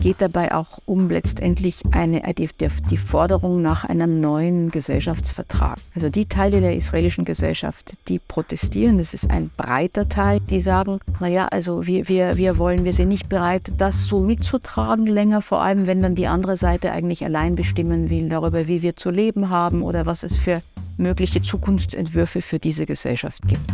geht 0.00 0.20
dabei 0.20 0.54
auch 0.54 0.78
um 0.86 1.10
letztendlich 1.10 1.80
eine, 1.92 2.22
die, 2.34 2.48
die 2.90 2.96
Forderung 2.96 3.62
nach 3.62 3.84
einem 3.84 4.20
neuen 4.20 4.70
Gesellschaftsvertrag. 4.70 5.78
Also 5.94 6.08
die 6.08 6.26
Teile 6.26 6.60
der 6.60 6.74
israelischen 6.74 7.24
Gesellschaft, 7.24 7.94
die 8.08 8.18
protestieren, 8.18 8.98
das 8.98 9.14
ist 9.14 9.30
ein 9.30 9.50
breiter 9.56 10.08
Teil, 10.08 10.40
die 10.40 10.60
sagen, 10.60 11.00
naja, 11.20 11.48
also 11.48 11.86
wir, 11.86 12.08
wir, 12.08 12.36
wir 12.36 12.58
wollen, 12.58 12.84
wir 12.84 12.92
sind 12.92 13.08
nicht 13.08 13.28
bereit, 13.28 13.72
das 13.78 14.04
so 14.04 14.20
mitzutragen 14.20 15.06
länger, 15.06 15.42
vor 15.42 15.62
allem 15.62 15.86
wenn 15.86 16.02
dann 16.02 16.14
die 16.14 16.26
andere 16.26 16.56
Seite 16.56 16.92
eigentlich 16.92 17.24
allein 17.24 17.54
bestimmen 17.54 18.10
will 18.10 18.28
darüber, 18.28 18.66
wie 18.68 18.82
wir 18.82 18.96
zu 18.96 19.10
leben 19.10 19.50
haben 19.50 19.82
oder 19.82 20.06
was 20.06 20.22
es 20.22 20.38
für 20.38 20.62
mögliche 20.96 21.42
Zukunftsentwürfe 21.42 22.42
für 22.42 22.58
diese 22.58 22.86
Gesellschaft 22.86 23.46
gibt. 23.46 23.70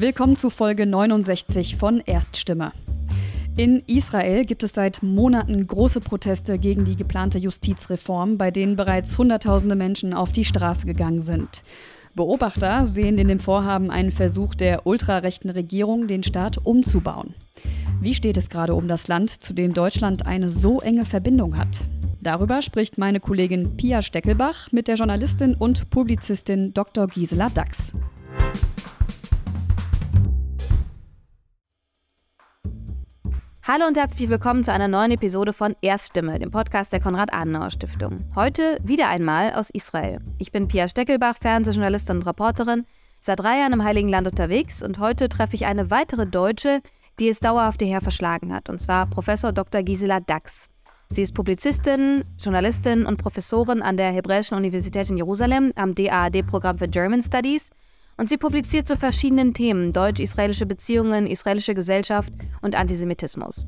Willkommen 0.00 0.36
zu 0.36 0.48
Folge 0.48 0.86
69 0.86 1.74
von 1.74 1.98
Erststimme. 1.98 2.70
In 3.56 3.82
Israel 3.88 4.44
gibt 4.44 4.62
es 4.62 4.72
seit 4.74 5.02
Monaten 5.02 5.66
große 5.66 6.00
Proteste 6.00 6.56
gegen 6.60 6.84
die 6.84 6.94
geplante 6.94 7.38
Justizreform, 7.38 8.38
bei 8.38 8.52
denen 8.52 8.76
bereits 8.76 9.18
Hunderttausende 9.18 9.74
Menschen 9.74 10.14
auf 10.14 10.30
die 10.30 10.44
Straße 10.44 10.86
gegangen 10.86 11.22
sind. 11.22 11.64
Beobachter 12.14 12.86
sehen 12.86 13.18
in 13.18 13.26
dem 13.26 13.40
Vorhaben 13.40 13.90
einen 13.90 14.12
Versuch 14.12 14.54
der 14.54 14.86
ultrarechten 14.86 15.50
Regierung, 15.50 16.06
den 16.06 16.22
Staat 16.22 16.58
umzubauen. 16.64 17.34
Wie 18.00 18.14
steht 18.14 18.36
es 18.36 18.50
gerade 18.50 18.76
um 18.76 18.86
das 18.86 19.08
Land, 19.08 19.30
zu 19.30 19.52
dem 19.52 19.74
Deutschland 19.74 20.26
eine 20.26 20.48
so 20.48 20.80
enge 20.80 21.06
Verbindung 21.06 21.56
hat? 21.56 21.88
Darüber 22.20 22.62
spricht 22.62 22.98
meine 22.98 23.18
Kollegin 23.18 23.76
Pia 23.76 24.02
Steckelbach 24.02 24.70
mit 24.70 24.86
der 24.86 24.94
Journalistin 24.94 25.56
und 25.56 25.90
Publizistin 25.90 26.72
Dr. 26.72 27.08
Gisela 27.08 27.50
Dax. 27.50 27.94
Hallo 33.70 33.86
und 33.86 33.98
herzlich 33.98 34.30
willkommen 34.30 34.64
zu 34.64 34.72
einer 34.72 34.88
neuen 34.88 35.10
Episode 35.10 35.52
von 35.52 35.76
Erststimme, 35.82 36.38
dem 36.38 36.50
Podcast 36.50 36.90
der 36.90 37.00
Konrad-Adenauer-Stiftung. 37.00 38.24
Heute 38.34 38.78
wieder 38.82 39.08
einmal 39.08 39.52
aus 39.52 39.68
Israel. 39.68 40.20
Ich 40.38 40.52
bin 40.52 40.68
Pia 40.68 40.88
Steckelbach, 40.88 41.36
Fernsehjournalistin 41.38 42.16
und 42.16 42.26
Reporterin, 42.26 42.86
seit 43.20 43.40
drei 43.40 43.58
Jahren 43.58 43.74
im 43.74 43.84
Heiligen 43.84 44.08
Land 44.08 44.26
unterwegs 44.26 44.82
und 44.82 44.98
heute 44.98 45.28
treffe 45.28 45.54
ich 45.54 45.66
eine 45.66 45.90
weitere 45.90 46.26
Deutsche, 46.26 46.80
die 47.20 47.28
es 47.28 47.40
dauerhaft 47.40 47.82
hierher 47.82 48.00
verschlagen 48.00 48.54
hat, 48.54 48.70
und 48.70 48.80
zwar 48.80 49.04
Professor 49.04 49.52
Dr. 49.52 49.82
Gisela 49.82 50.20
Dax. 50.20 50.70
Sie 51.10 51.20
ist 51.20 51.34
Publizistin, 51.34 52.24
Journalistin 52.38 53.04
und 53.04 53.18
Professorin 53.18 53.82
an 53.82 53.98
der 53.98 54.12
Hebräischen 54.12 54.56
Universität 54.56 55.10
in 55.10 55.18
Jerusalem 55.18 55.74
am 55.76 55.94
DAAD-Programm 55.94 56.78
für 56.78 56.88
German 56.88 57.22
Studies 57.22 57.68
und 58.18 58.28
sie 58.28 58.36
publiziert 58.36 58.86
zu 58.86 58.96
verschiedenen 58.96 59.54
Themen 59.54 59.92
deutsch-israelische 59.92 60.66
Beziehungen, 60.66 61.26
israelische 61.26 61.74
Gesellschaft 61.74 62.32
und 62.60 62.74
Antisemitismus. 62.74 63.66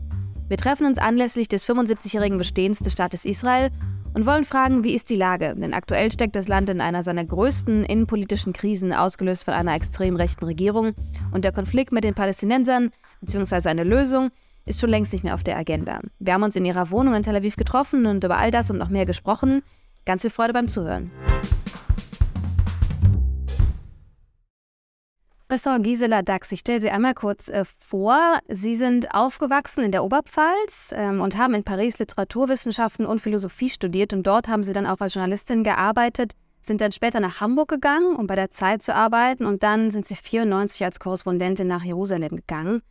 Wir 0.48 0.56
treffen 0.56 0.86
uns 0.86 0.98
anlässlich 0.98 1.48
des 1.48 1.66
75-jährigen 1.66 2.36
Bestehens 2.36 2.80
des 2.80 2.92
Staates 2.92 3.24
Israel 3.24 3.70
und 4.14 4.26
wollen 4.26 4.44
fragen, 4.44 4.82
wie 4.82 4.94
ist 4.94 5.08
die 5.08 5.16
Lage? 5.16 5.54
Denn 5.56 5.72
aktuell 5.72 6.10
steckt 6.10 6.34
das 6.34 6.48
Land 6.48 6.68
in 6.68 6.80
einer 6.80 7.04
seiner 7.04 7.24
größten 7.24 7.84
innenpolitischen 7.84 8.52
Krisen, 8.52 8.92
ausgelöst 8.92 9.44
von 9.44 9.54
einer 9.54 9.74
extrem 9.74 10.16
rechten 10.16 10.44
Regierung. 10.44 10.94
Und 11.30 11.44
der 11.44 11.52
Konflikt 11.52 11.92
mit 11.92 12.02
den 12.02 12.14
Palästinensern, 12.14 12.90
beziehungsweise 13.20 13.70
eine 13.70 13.84
Lösung, 13.84 14.30
ist 14.66 14.80
schon 14.80 14.90
längst 14.90 15.12
nicht 15.12 15.22
mehr 15.22 15.34
auf 15.34 15.44
der 15.44 15.56
Agenda. 15.56 16.00
Wir 16.18 16.34
haben 16.34 16.42
uns 16.42 16.56
in 16.56 16.64
ihrer 16.64 16.90
Wohnung 16.90 17.14
in 17.14 17.22
Tel 17.22 17.36
Aviv 17.36 17.54
getroffen 17.54 18.06
und 18.06 18.24
über 18.24 18.38
all 18.38 18.50
das 18.50 18.70
und 18.70 18.78
noch 18.78 18.90
mehr 18.90 19.06
gesprochen. 19.06 19.62
Ganz 20.04 20.22
viel 20.22 20.30
Freude 20.30 20.52
beim 20.52 20.66
Zuhören. 20.66 21.12
Professor 25.50 25.80
Gisela 25.80 26.22
Dax, 26.22 26.52
ich 26.52 26.60
stelle 26.60 26.80
Sie 26.80 26.90
einmal 26.90 27.12
kurz 27.12 27.48
äh, 27.48 27.64
vor. 27.80 28.38
Sie 28.46 28.76
sind 28.76 29.12
aufgewachsen 29.12 29.82
in 29.82 29.90
der 29.90 30.04
Oberpfalz 30.04 30.92
ähm, 30.92 31.20
und 31.20 31.36
haben 31.36 31.54
in 31.54 31.64
Paris 31.64 31.98
Literaturwissenschaften 31.98 33.04
und 33.04 33.18
Philosophie 33.18 33.68
studiert 33.68 34.12
und 34.12 34.24
dort 34.24 34.46
haben 34.46 34.62
Sie 34.62 34.72
dann 34.72 34.86
auch 34.86 35.00
als 35.00 35.14
Journalistin 35.14 35.64
gearbeitet, 35.64 36.34
sind 36.60 36.80
dann 36.80 36.92
später 36.92 37.18
nach 37.18 37.40
Hamburg 37.40 37.68
gegangen, 37.68 38.14
um 38.14 38.28
bei 38.28 38.36
der 38.36 38.50
Zeit 38.50 38.80
zu 38.84 38.94
arbeiten 38.94 39.44
und 39.44 39.64
dann 39.64 39.90
sind 39.90 40.06
Sie 40.06 40.14
94 40.14 40.84
als 40.84 41.00
Korrespondentin 41.00 41.66
nach 41.66 41.82
Jerusalem 41.82 42.36
gegangen. 42.36 42.82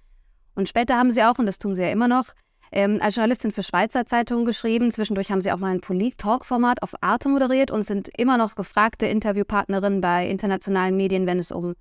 Und 0.54 0.68
später 0.68 0.98
haben 0.98 1.12
Sie 1.12 1.24
auch, 1.24 1.40
und 1.40 1.46
das 1.46 1.60
tun 1.60 1.76
Sie 1.76 1.84
ja 1.84 1.92
immer 1.92 2.10
noch, 2.10 2.26
ähm, 2.74 3.00
als 3.02 3.16
Journalistin 3.16 3.54
für 3.54 3.64
Schweizer 3.64 4.06
Zeitungen 4.06 4.44
geschrieben. 4.44 4.92
Zwischendurch 4.92 5.32
haben 5.32 5.40
Sie 5.40 5.54
auch 5.54 5.60
mal 5.60 5.74
ein 5.74 5.80
Polit-Talk-Format 5.80 6.84
auf 6.84 6.92
Arte 7.00 7.30
moderiert 7.30 7.72
und 7.72 7.84
sind 7.84 8.10
immer 8.18 8.38
noch 8.38 8.56
gefragte 8.56 9.06
Interviewpartnerin 9.06 10.02
bei 10.02 10.28
internationalen 10.28 10.98
Medien, 10.98 11.26
wenn 11.26 11.40
es 11.40 11.54
um 11.54 11.76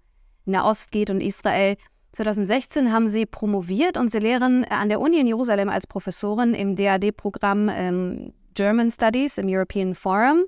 Nahost 0.49 0.91
geht 0.91 1.11
und 1.11 1.21
Israel. 1.21 1.77
2016 2.13 2.93
haben 2.93 3.09
sie 3.09 3.27
promoviert 3.27 3.97
und 3.97 4.11
sie 4.11 4.19
lehren 4.19 4.65
an 4.65 4.89
der 4.89 5.01
Uni 5.01 5.21
in 5.21 5.27
Jerusalem 5.27 5.69
als 5.69 5.87
Professorin 5.87 6.55
im 6.55 6.75
DAD-Programm 6.75 7.69
ähm, 7.73 8.33
German 8.55 8.91
Studies 8.91 9.39
im 9.39 9.47
European 9.49 9.95
Forum. 9.95 10.45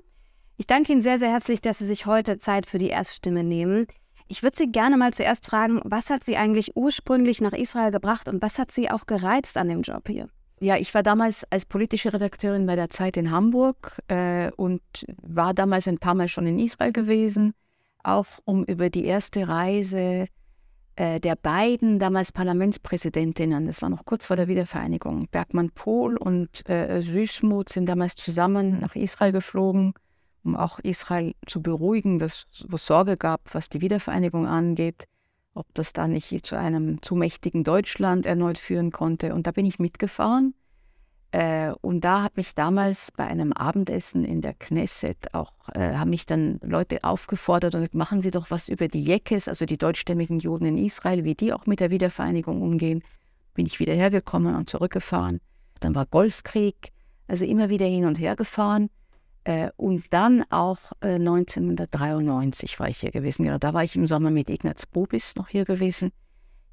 Ich 0.57 0.67
danke 0.67 0.91
Ihnen 0.91 1.01
sehr, 1.01 1.17
sehr 1.17 1.31
herzlich, 1.31 1.61
dass 1.61 1.79
Sie 1.79 1.87
sich 1.87 2.05
heute 2.05 2.39
Zeit 2.39 2.65
für 2.65 2.77
die 2.77 2.89
Erststimme 2.89 3.43
nehmen. 3.43 3.87
Ich 4.27 4.43
würde 4.43 4.57
Sie 4.57 4.71
gerne 4.71 4.97
mal 4.97 5.13
zuerst 5.13 5.45
fragen, 5.45 5.81
was 5.85 6.09
hat 6.09 6.23
Sie 6.23 6.35
eigentlich 6.35 6.75
ursprünglich 6.75 7.41
nach 7.41 7.53
Israel 7.53 7.91
gebracht 7.91 8.27
und 8.27 8.41
was 8.41 8.59
hat 8.59 8.71
Sie 8.71 8.91
auch 8.91 9.05
gereizt 9.05 9.57
an 9.57 9.69
dem 9.69 9.81
Job 9.81 10.07
hier? 10.07 10.27
Ja, 10.59 10.77
ich 10.77 10.93
war 10.93 11.03
damals 11.03 11.45
als 11.49 11.65
politische 11.65 12.13
Redakteurin 12.13 12.65
bei 12.65 12.75
der 12.75 12.89
Zeit 12.89 13.17
in 13.17 13.31
Hamburg 13.31 13.99
äh, 14.09 14.51
und 14.57 14.81
war 15.23 15.53
damals 15.53 15.87
ein 15.87 15.97
paar 15.97 16.13
Mal 16.13 16.27
schon 16.27 16.45
in 16.45 16.59
Israel 16.59 16.91
gewesen 16.91 17.53
auch 18.03 18.25
um 18.45 18.63
über 18.63 18.89
die 18.89 19.05
erste 19.05 19.47
Reise 19.47 20.27
äh, 20.95 21.19
der 21.19 21.35
beiden 21.35 21.99
damals 21.99 22.31
Parlamentspräsidentinnen, 22.31 23.65
das 23.65 23.81
war 23.81 23.89
noch 23.89 24.05
kurz 24.05 24.25
vor 24.25 24.35
der 24.35 24.47
Wiedervereinigung, 24.47 25.27
Bergmann-Pohl 25.31 26.17
und 26.17 26.67
äh, 26.69 27.01
Süßmuth 27.01 27.69
sind 27.69 27.87
damals 27.87 28.15
zusammen 28.15 28.79
nach 28.79 28.95
Israel 28.95 29.31
geflogen, 29.31 29.93
um 30.43 30.55
auch 30.55 30.79
Israel 30.79 31.33
zu 31.45 31.61
beruhigen, 31.61 32.19
dass 32.19 32.47
es 32.51 32.85
Sorge 32.85 33.17
gab, 33.17 33.53
was 33.53 33.69
die 33.69 33.81
Wiedervereinigung 33.81 34.47
angeht, 34.47 35.05
ob 35.53 35.65
das 35.73 35.93
da 35.93 36.07
nicht 36.07 36.45
zu 36.45 36.57
einem 36.57 37.01
zu 37.01 37.15
mächtigen 37.15 37.63
Deutschland 37.63 38.25
erneut 38.25 38.57
führen 38.57 38.91
konnte. 38.91 39.33
Und 39.33 39.47
da 39.47 39.51
bin 39.51 39.65
ich 39.65 39.79
mitgefahren 39.79 40.53
und 41.81 42.01
da 42.01 42.23
hat 42.23 42.35
mich 42.35 42.55
damals 42.55 43.09
bei 43.15 43.25
einem 43.25 43.53
Abendessen 43.53 44.25
in 44.25 44.41
der 44.41 44.53
Knesset 44.53 45.33
auch, 45.33 45.53
äh, 45.73 45.93
haben 45.93 46.09
mich 46.09 46.25
dann 46.25 46.59
Leute 46.61 47.05
aufgefordert 47.05 47.73
und 47.73 47.93
machen 47.93 48.19
Sie 48.21 48.31
doch 48.31 48.51
was 48.51 48.67
über 48.67 48.89
die 48.89 49.03
Jekes, 49.03 49.47
also 49.47 49.65
die 49.65 49.77
deutschstämmigen 49.77 50.39
Juden 50.39 50.65
in 50.65 50.77
Israel, 50.77 51.23
wie 51.23 51.35
die 51.35 51.53
auch 51.53 51.65
mit 51.67 51.79
der 51.79 51.89
Wiedervereinigung 51.89 52.61
umgehen. 52.61 53.01
Bin 53.53 53.65
ich 53.65 53.79
wieder 53.79 53.93
hergekommen 53.93 54.55
und 54.55 54.69
zurückgefahren. 54.69 55.39
Dann 55.79 55.95
war 55.95 56.05
Golfkrieg, 56.05 56.91
also 57.27 57.45
immer 57.45 57.69
wieder 57.69 57.85
hin 57.85 58.05
und 58.05 58.19
her 58.19 58.35
gefahren. 58.35 58.89
Äh, 59.45 59.69
und 59.77 60.05
dann 60.11 60.43
auch 60.49 60.79
1993 60.99 62.73
äh, 62.73 62.79
war 62.79 62.89
ich 62.89 62.97
hier 62.97 63.11
gewesen. 63.11 63.45
Genau, 63.45 63.57
da 63.57 63.73
war 63.73 63.85
ich 63.85 63.95
im 63.95 64.05
Sommer 64.05 64.31
mit 64.31 64.49
Ignaz 64.49 64.85
Bobis 64.85 65.35
noch 65.37 65.47
hier 65.47 65.63
gewesen. 65.63 66.11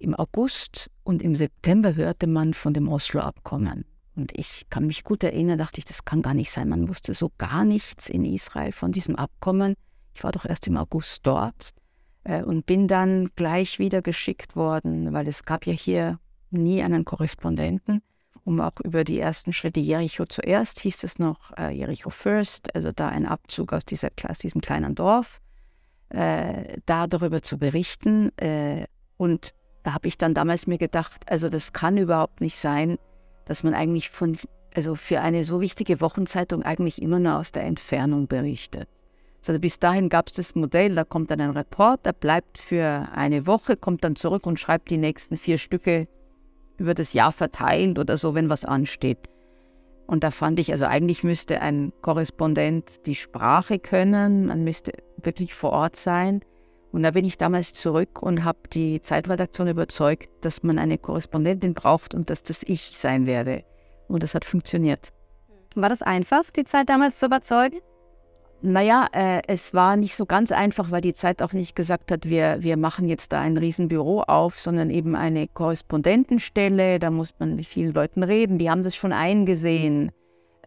Im 0.00 0.14
August 0.16 0.90
und 1.04 1.22
im 1.22 1.36
September 1.36 1.94
hörte 1.94 2.26
man 2.26 2.54
von 2.54 2.74
dem 2.74 2.88
Oslo-Abkommen. 2.88 3.84
Und 4.18 4.36
ich 4.36 4.66
kann 4.68 4.88
mich 4.88 5.04
gut 5.04 5.22
erinnern, 5.22 5.58
dachte 5.58 5.78
ich, 5.78 5.84
das 5.84 6.04
kann 6.04 6.22
gar 6.22 6.34
nicht 6.34 6.50
sein. 6.50 6.68
Man 6.68 6.88
wusste 6.88 7.14
so 7.14 7.30
gar 7.38 7.64
nichts 7.64 8.08
in 8.08 8.24
Israel 8.24 8.72
von 8.72 8.90
diesem 8.90 9.14
Abkommen. 9.14 9.74
Ich 10.12 10.24
war 10.24 10.32
doch 10.32 10.44
erst 10.44 10.66
im 10.66 10.76
August 10.76 11.20
dort 11.22 11.70
äh, 12.24 12.42
und 12.42 12.66
bin 12.66 12.88
dann 12.88 13.30
gleich 13.36 13.78
wieder 13.78 14.02
geschickt 14.02 14.56
worden, 14.56 15.12
weil 15.12 15.28
es 15.28 15.44
gab 15.44 15.66
ja 15.66 15.72
hier 15.72 16.18
nie 16.50 16.82
einen 16.82 17.04
Korrespondenten, 17.04 18.02
um 18.42 18.60
auch 18.60 18.80
über 18.82 19.04
die 19.04 19.20
ersten 19.20 19.52
Schritte 19.52 19.78
Jericho 19.78 20.26
zuerst 20.26 20.80
hieß 20.80 21.04
es 21.04 21.20
noch 21.20 21.56
äh, 21.56 21.70
Jericho 21.70 22.10
First, 22.10 22.74
also 22.74 22.90
da 22.90 23.10
ein 23.10 23.24
Abzug 23.24 23.72
aus, 23.72 23.84
dieser, 23.84 24.08
aus 24.28 24.40
diesem 24.40 24.60
kleinen 24.60 24.96
Dorf, 24.96 25.40
äh, 26.08 26.78
da 26.86 27.06
darüber 27.06 27.40
zu 27.42 27.56
berichten. 27.56 28.32
Und 29.16 29.54
da 29.84 29.94
habe 29.94 30.08
ich 30.08 30.18
dann 30.18 30.34
damals 30.34 30.66
mir 30.66 30.78
gedacht, 30.78 31.22
also 31.30 31.48
das 31.48 31.72
kann 31.72 31.96
überhaupt 31.96 32.40
nicht 32.40 32.56
sein, 32.56 32.98
dass 33.48 33.64
man 33.64 33.74
eigentlich 33.74 34.10
von, 34.10 34.38
also 34.74 34.94
für 34.94 35.20
eine 35.20 35.42
so 35.42 35.60
wichtige 35.60 36.00
Wochenzeitung 36.00 36.62
eigentlich 36.62 37.02
immer 37.02 37.18
nur 37.18 37.36
aus 37.36 37.50
der 37.50 37.64
Entfernung 37.64 38.28
berichtet. 38.28 38.88
Also 39.46 39.58
bis 39.58 39.78
dahin 39.78 40.10
gab 40.10 40.26
es 40.26 40.34
das 40.34 40.54
Modell, 40.54 40.94
da 40.94 41.04
kommt 41.04 41.30
dann 41.30 41.40
ein 41.40 41.50
Reporter, 41.50 42.12
bleibt 42.12 42.58
für 42.58 43.08
eine 43.14 43.46
Woche, 43.46 43.78
kommt 43.78 44.04
dann 44.04 44.14
zurück 44.14 44.46
und 44.46 44.60
schreibt 44.60 44.90
die 44.90 44.98
nächsten 44.98 45.38
vier 45.38 45.56
Stücke 45.56 46.06
über 46.76 46.92
das 46.92 47.14
Jahr 47.14 47.32
verteilt 47.32 47.98
oder 47.98 48.18
so, 48.18 48.34
wenn 48.34 48.50
was 48.50 48.66
ansteht. 48.66 49.18
Und 50.06 50.22
da 50.22 50.30
fand 50.30 50.60
ich, 50.60 50.72
also 50.72 50.84
eigentlich 50.84 51.24
müsste 51.24 51.62
ein 51.62 51.92
Korrespondent 52.02 53.06
die 53.06 53.14
Sprache 53.14 53.78
können, 53.78 54.46
man 54.46 54.64
müsste 54.64 54.92
wirklich 55.16 55.54
vor 55.54 55.70
Ort 55.70 55.96
sein. 55.96 56.42
Und 56.92 57.02
da 57.02 57.10
bin 57.10 57.24
ich 57.24 57.36
damals 57.36 57.74
zurück 57.74 58.22
und 58.22 58.44
habe 58.44 58.60
die 58.72 59.00
Zeitredaktion 59.00 59.68
überzeugt, 59.68 60.30
dass 60.40 60.62
man 60.62 60.78
eine 60.78 60.98
Korrespondentin 60.98 61.74
braucht 61.74 62.14
und 62.14 62.30
dass 62.30 62.42
das 62.42 62.62
ich 62.62 62.96
sein 62.96 63.26
werde. 63.26 63.64
Und 64.08 64.22
das 64.22 64.34
hat 64.34 64.44
funktioniert. 64.44 65.12
War 65.74 65.90
das 65.90 66.02
einfach, 66.02 66.44
die 66.50 66.64
Zeit 66.64 66.88
damals 66.88 67.18
zu 67.18 67.26
überzeugen? 67.26 67.80
Naja, 68.60 69.06
äh, 69.12 69.42
es 69.46 69.72
war 69.72 69.96
nicht 69.96 70.16
so 70.16 70.26
ganz 70.26 70.50
einfach, 70.50 70.90
weil 70.90 71.00
die 71.00 71.14
Zeit 71.14 71.42
auch 71.42 71.52
nicht 71.52 71.76
gesagt 71.76 72.10
hat, 72.10 72.28
wir, 72.28 72.56
wir 72.60 72.76
machen 72.76 73.06
jetzt 73.06 73.32
da 73.32 73.40
ein 73.40 73.56
Riesenbüro 73.56 74.22
auf, 74.22 74.58
sondern 74.58 74.90
eben 74.90 75.14
eine 75.14 75.46
Korrespondentenstelle. 75.46 76.98
Da 76.98 77.10
muss 77.10 77.34
man 77.38 77.54
mit 77.54 77.66
vielen 77.66 77.92
Leuten 77.92 78.24
reden. 78.24 78.58
Die 78.58 78.68
haben 78.68 78.82
das 78.82 78.96
schon 78.96 79.12
eingesehen, 79.12 80.08
äh, 80.08 80.12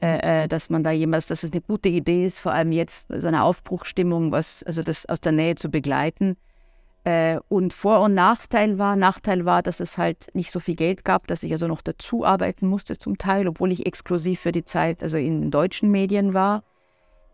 äh, 0.01 0.47
dass 0.47 0.69
man 0.69 0.83
da 0.83 0.91
jemals, 0.91 1.27
dass 1.27 1.43
es 1.43 1.51
eine 1.51 1.61
gute 1.61 1.89
Idee 1.89 2.25
ist, 2.25 2.39
vor 2.39 2.53
allem 2.53 2.71
jetzt 2.71 3.07
so 3.09 3.27
eine 3.27 3.43
Aufbruchstimmung, 3.43 4.31
was, 4.31 4.63
also 4.63 4.81
das 4.81 5.05
aus 5.05 5.21
der 5.21 5.31
Nähe 5.31 5.55
zu 5.55 5.69
begleiten. 5.69 6.37
Äh, 7.03 7.39
und 7.49 7.73
Vor- 7.73 8.01
und 8.01 8.13
Nachteil 8.13 8.77
war, 8.77 8.95
Nachteil 8.95 9.45
war, 9.45 9.61
dass 9.61 9.79
es 9.79 9.97
halt 9.97 10.27
nicht 10.33 10.51
so 10.51 10.59
viel 10.59 10.75
Geld 10.75 11.05
gab, 11.05 11.27
dass 11.27 11.43
ich 11.43 11.51
also 11.51 11.67
noch 11.67 11.81
dazu 11.81 12.25
arbeiten 12.25 12.67
musste 12.67 12.97
zum 12.97 13.17
Teil, 13.17 13.47
obwohl 13.47 13.71
ich 13.71 13.85
exklusiv 13.85 14.39
für 14.39 14.51
die 14.51 14.65
Zeit 14.65 15.03
also 15.03 15.17
in 15.17 15.51
deutschen 15.51 15.91
Medien 15.91 16.33
war. 16.33 16.63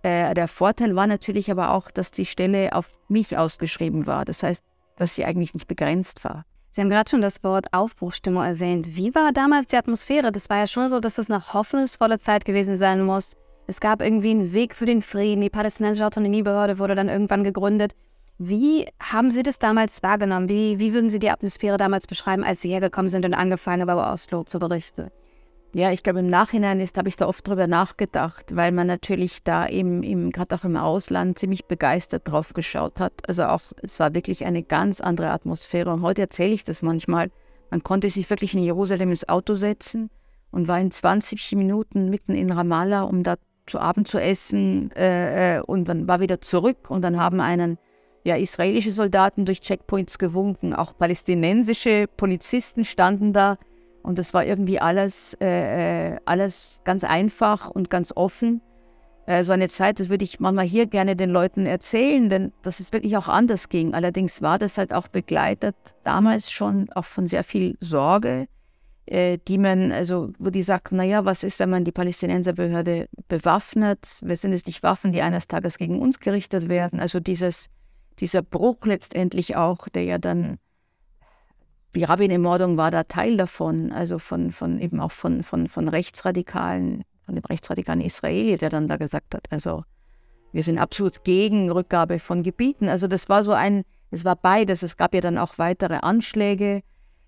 Äh, 0.03 0.33
der 0.33 0.47
Vorteil 0.47 0.95
war 0.95 1.07
natürlich 1.07 1.49
aber 1.49 1.71
auch, 1.71 1.89
dass 1.89 2.11
die 2.11 2.25
Stelle 2.25 2.73
auf 2.73 2.97
mich 3.07 3.37
ausgeschrieben 3.37 4.07
war. 4.07 4.25
Das 4.25 4.43
heißt, 4.43 4.63
dass 4.97 5.15
sie 5.15 5.25
eigentlich 5.25 5.53
nicht 5.53 5.67
begrenzt 5.67 6.23
war. 6.23 6.45
Sie 6.71 6.81
haben 6.81 6.89
gerade 6.89 7.09
schon 7.09 7.21
das 7.21 7.43
Wort 7.43 7.73
Aufbruchstimmung 7.73 8.43
erwähnt. 8.43 8.95
Wie 8.95 9.15
war 9.15 9.31
damals 9.31 9.67
die 9.67 9.77
Atmosphäre? 9.77 10.31
Das 10.31 10.49
war 10.49 10.57
ja 10.57 10.67
schon 10.67 10.89
so, 10.89 10.99
dass 10.99 11.17
es 11.17 11.29
eine 11.29 11.53
hoffnungsvolle 11.53 12.19
Zeit 12.19 12.45
gewesen 12.45 12.77
sein 12.77 13.03
muss. 13.03 13.35
Es 13.65 13.79
gab 13.79 14.01
irgendwie 14.01 14.31
einen 14.31 14.53
Weg 14.53 14.75
für 14.75 14.85
den 14.85 15.01
Frieden. 15.01 15.41
Die 15.41 15.49
palästinensische 15.49 16.05
Autonomiebehörde 16.05 16.79
wurde 16.79 16.95
dann 16.95 17.09
irgendwann 17.09 17.43
gegründet. 17.43 17.93
Wie 18.37 18.87
haben 18.99 19.31
Sie 19.31 19.41
das 19.41 19.57
damals 19.57 20.03
wahrgenommen? 20.03 20.47
Wie, 20.47 20.77
wie 20.77 20.93
würden 20.93 21.09
Sie 21.09 21.19
die 21.19 21.31
Atmosphäre 21.31 21.77
damals 21.77 22.05
beschreiben, 22.05 22.43
als 22.43 22.61
Sie 22.61 22.69
hergekommen 22.69 23.09
sind 23.09 23.25
und 23.25 23.33
angefangen 23.33 23.81
haben, 23.81 23.89
über 23.89 24.13
Oslo 24.13 24.43
zu 24.43 24.59
berichten? 24.59 25.09
Ja, 25.77 25.91
ich 25.91 26.01
glaube, 26.01 26.21
im 26.21 26.27
Nachhinein 26.27 26.81
habe 26.81 27.07
ich 27.07 27.17
da 27.17 27.27
oft 27.27 27.47
drüber 27.47 27.67
nachgedacht, 27.67 28.55
weil 28.55 28.71
man 28.71 28.87
natürlich 28.87 29.43
da 29.43 29.67
eben, 29.67 30.01
eben 30.01 30.31
gerade 30.31 30.55
auch 30.55 30.63
im 30.63 30.75
Ausland 30.75 31.37
ziemlich 31.37 31.65
begeistert 31.65 32.27
drauf 32.27 32.53
geschaut 32.53 32.99
hat. 32.99 33.13
Also 33.29 33.43
auch, 33.43 33.61
es 33.83 33.99
war 33.99 34.15
wirklich 34.15 34.43
eine 34.43 34.63
ganz 34.63 35.01
andere 35.01 35.29
Atmosphäre. 35.29 35.93
Und 35.93 36.01
heute 36.01 36.21
erzähle 36.21 36.55
ich 36.55 36.63
das 36.63 36.81
manchmal. 36.81 37.29
Man 37.69 37.83
konnte 37.83 38.09
sich 38.09 38.27
wirklich 38.27 38.55
in 38.55 38.63
Jerusalem 38.63 39.11
ins 39.11 39.29
Auto 39.29 39.53
setzen 39.53 40.09
und 40.49 40.67
war 40.67 40.79
in 40.79 40.89
20 40.89 41.51
Minuten 41.51 42.09
mitten 42.09 42.33
in 42.33 42.51
Ramallah, 42.51 43.03
um 43.03 43.21
da 43.21 43.35
zu 43.67 43.77
Abend 43.77 44.07
zu 44.07 44.17
essen. 44.17 44.89
Äh, 44.95 45.57
äh 45.57 45.61
und 45.61 45.87
dann 45.87 46.07
war 46.07 46.19
wieder 46.19 46.41
zurück 46.41 46.89
und 46.89 47.03
dann 47.03 47.19
haben 47.19 47.39
einen 47.39 47.77
ja, 48.23 48.35
israelische 48.35 48.91
Soldaten 48.91 49.45
durch 49.45 49.61
Checkpoints 49.61 50.17
gewunken, 50.17 50.73
auch 50.73 50.97
palästinensische 50.97 52.07
Polizisten 52.17 52.83
standen 52.83 53.31
da 53.31 53.59
und 54.07 54.17
das 54.17 54.33
war 54.33 54.45
irgendwie 54.45 54.79
alles, 54.79 55.35
äh, 55.41 56.13
äh, 56.13 56.17
alles 56.25 56.81
ganz 56.85 57.03
einfach 57.03 57.69
und 57.69 57.89
ganz 57.89 58.13
offen. 58.15 58.61
Äh, 59.25 59.43
so 59.43 59.51
eine 59.51 59.67
Zeit, 59.67 59.99
das 59.99 60.09
würde 60.09 60.23
ich 60.23 60.39
manchmal 60.39 60.65
hier 60.65 60.87
gerne 60.87 61.15
den 61.15 61.29
Leuten 61.29 61.65
erzählen, 61.65 62.29
denn 62.29 62.53
dass 62.61 62.79
es 62.79 62.93
wirklich 62.93 63.17
auch 63.17 63.27
anders 63.27 63.69
ging. 63.69 63.93
Allerdings 63.93 64.41
war 64.41 64.59
das 64.59 64.77
halt 64.77 64.93
auch 64.93 65.09
begleitet 65.09 65.75
damals 66.03 66.49
schon 66.51 66.89
auch 66.93 67.05
von 67.05 67.27
sehr 67.27 67.43
viel 67.43 67.77
Sorge, 67.81 68.47
äh, 69.05 69.39
die 69.47 69.57
man, 69.57 69.91
also 69.91 70.31
wo 70.39 70.49
die 70.49 70.61
sagten, 70.61 70.95
naja, 70.95 71.25
was 71.25 71.43
ist, 71.43 71.59
wenn 71.59 71.69
man 71.69 71.83
die 71.83 71.91
Palästinenserbehörde 71.91 73.09
bewaffnet? 73.27 74.19
Wir 74.23 74.37
sind 74.37 74.53
es 74.53 74.65
nicht 74.65 74.83
Waffen, 74.83 75.11
die 75.11 75.21
eines 75.21 75.47
Tages 75.47 75.77
gegen 75.77 75.99
uns 75.99 76.19
gerichtet 76.19 76.69
werden. 76.69 77.01
Also 77.01 77.19
dieses 77.19 77.69
dieser 78.19 78.41
Bruch 78.41 78.85
letztendlich 78.85 79.55
auch, 79.55 79.89
der 79.89 80.03
ja 80.03 80.17
dann, 80.17 80.57
die 81.95 82.03
Rabbin-Ermordung 82.03 82.77
war 82.77 82.91
da 82.91 83.03
Teil 83.03 83.37
davon, 83.37 83.91
also 83.91 84.19
von, 84.19 84.51
von 84.51 84.79
eben 84.79 84.99
auch 84.99 85.11
von, 85.11 85.43
von, 85.43 85.67
von 85.67 85.87
Rechtsradikalen, 85.87 87.03
von 87.25 87.35
dem 87.35 87.43
rechtsradikalen 87.43 88.01
Israeli, 88.01 88.57
der 88.57 88.69
dann 88.69 88.87
da 88.87 88.97
gesagt 88.97 89.33
hat, 89.33 89.47
also 89.49 89.83
wir 90.51 90.63
sind 90.63 90.77
absolut 90.77 91.23
gegen 91.23 91.71
Rückgabe 91.71 92.19
von 92.19 92.43
Gebieten. 92.43 92.87
Also 92.87 93.07
das 93.07 93.29
war 93.29 93.43
so 93.43 93.51
ein, 93.51 93.83
es 94.11 94.25
war 94.25 94.35
beides. 94.35 94.83
Es 94.83 94.97
gab 94.97 95.13
ja 95.13 95.21
dann 95.21 95.37
auch 95.37 95.57
weitere 95.57 95.95
Anschläge, 95.95 96.81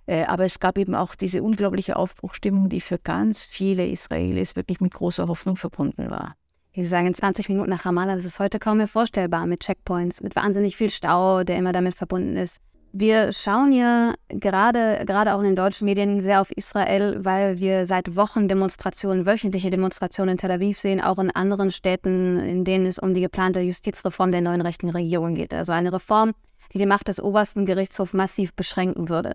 äh, 0.06 0.24
aber 0.24 0.46
es 0.46 0.60
gab 0.60 0.78
eben 0.78 0.96
auch 0.96 1.16
diese 1.16 1.44
unglaubliche 1.44 1.96
Aufbruchstimmung, 1.96 2.70
die 2.70 2.82
für 2.82 2.98
ganz 2.98 3.44
viele 3.44 3.88
Israelis 3.88 4.56
wirklich 4.56 4.80
mit 4.80 4.94
großer 4.94 5.28
Hoffnung 5.28 5.58
verbunden 5.58 6.10
war. 6.10 6.36
Sie 6.74 6.86
sagen 6.86 7.14
20 7.14 7.50
Minuten 7.50 7.70
nach 7.70 7.86
Ramallah, 7.86 8.16
das 8.16 8.26
ist 8.26 8.40
heute 8.40 8.58
kaum 8.58 8.78
mehr 8.78 8.88
vorstellbar 8.88 9.46
mit 9.46 9.62
Checkpoints, 9.62 10.22
mit 10.22 10.36
wahnsinnig 10.36 10.78
viel 10.78 10.90
Stau, 10.90 11.44
der 11.44 11.58
immer 11.58 11.74
damit 11.74 11.96
verbunden 11.96 12.38
ist. 12.38 12.62
Wir 12.92 13.32
schauen 13.32 13.72
ja 13.72 14.16
gerade, 14.30 15.04
gerade 15.06 15.36
auch 15.36 15.40
in 15.40 15.46
den 15.46 15.56
deutschen 15.56 15.86
Medien 15.86 16.22
sehr 16.22 16.42
auf 16.42 16.52
Israel, 16.52 17.24
weil 17.24 17.60
wir 17.60 17.86
seit 17.86 18.16
Wochen 18.16 18.48
Demonstrationen, 18.48 19.28
wöchentliche 19.28 19.70
Demonstrationen 19.70 20.32
in 20.32 20.38
Tel 20.38 20.52
Aviv 20.52 20.80
sehen, 20.80 21.00
auch 21.00 21.20
in 21.20 21.30
anderen 21.30 21.70
Städten, 21.70 22.40
in 22.40 22.66
denen 22.66 22.88
es 22.88 22.98
um 22.98 23.14
die 23.14 23.22
geplante 23.22 23.60
Justizreform 23.60 24.32
der 24.32 24.42
neuen 24.42 24.62
rechten 24.62 24.90
Regierung 24.90 25.36
geht. 25.36 25.54
Also 25.54 25.72
eine 25.72 25.94
Reform, 25.94 26.34
die 26.74 26.80
die 26.80 26.88
Macht 26.88 27.08
des 27.10 27.22
obersten 27.22 27.68
Gerichtshofs 27.68 28.14
massiv 28.14 28.54
beschränken 28.56 29.08
würde. 29.08 29.34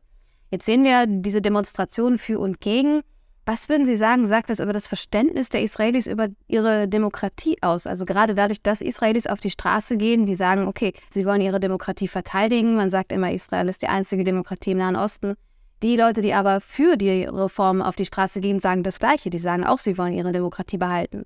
Jetzt 0.50 0.66
sehen 0.66 0.82
wir 0.82 1.06
diese 1.06 1.40
Demonstrationen 1.40 2.18
für 2.18 2.40
und 2.40 2.60
gegen. 2.60 3.02
Was 3.46 3.68
würden 3.68 3.84
Sie 3.84 3.96
sagen, 3.96 4.26
sagt 4.26 4.48
das 4.48 4.58
über 4.58 4.72
das 4.72 4.86
Verständnis 4.86 5.50
der 5.50 5.62
Israelis 5.62 6.06
über 6.06 6.28
ihre 6.46 6.88
Demokratie 6.88 7.58
aus? 7.60 7.86
Also 7.86 8.06
gerade 8.06 8.34
dadurch, 8.34 8.62
dass 8.62 8.80
Israelis 8.80 9.26
auf 9.26 9.38
die 9.38 9.50
Straße 9.50 9.98
gehen, 9.98 10.24
die 10.24 10.34
sagen, 10.34 10.66
okay, 10.66 10.94
sie 11.12 11.26
wollen 11.26 11.42
ihre 11.42 11.60
Demokratie 11.60 12.08
verteidigen. 12.08 12.74
Man 12.74 12.88
sagt 12.88 13.12
immer, 13.12 13.32
Israel 13.32 13.68
ist 13.68 13.82
die 13.82 13.88
einzige 13.88 14.24
Demokratie 14.24 14.70
im 14.70 14.78
Nahen 14.78 14.96
Osten. 14.96 15.34
Die 15.82 15.96
Leute, 15.96 16.22
die 16.22 16.32
aber 16.32 16.62
für 16.62 16.96
die 16.96 17.24
Reformen 17.24 17.82
auf 17.82 17.96
die 17.96 18.06
Straße 18.06 18.40
gehen, 18.40 18.60
sagen 18.60 18.82
das 18.82 18.98
Gleiche. 18.98 19.28
Die 19.28 19.38
sagen 19.38 19.64
auch, 19.64 19.78
sie 19.78 19.98
wollen 19.98 20.14
ihre 20.14 20.32
Demokratie 20.32 20.78
behalten. 20.78 21.24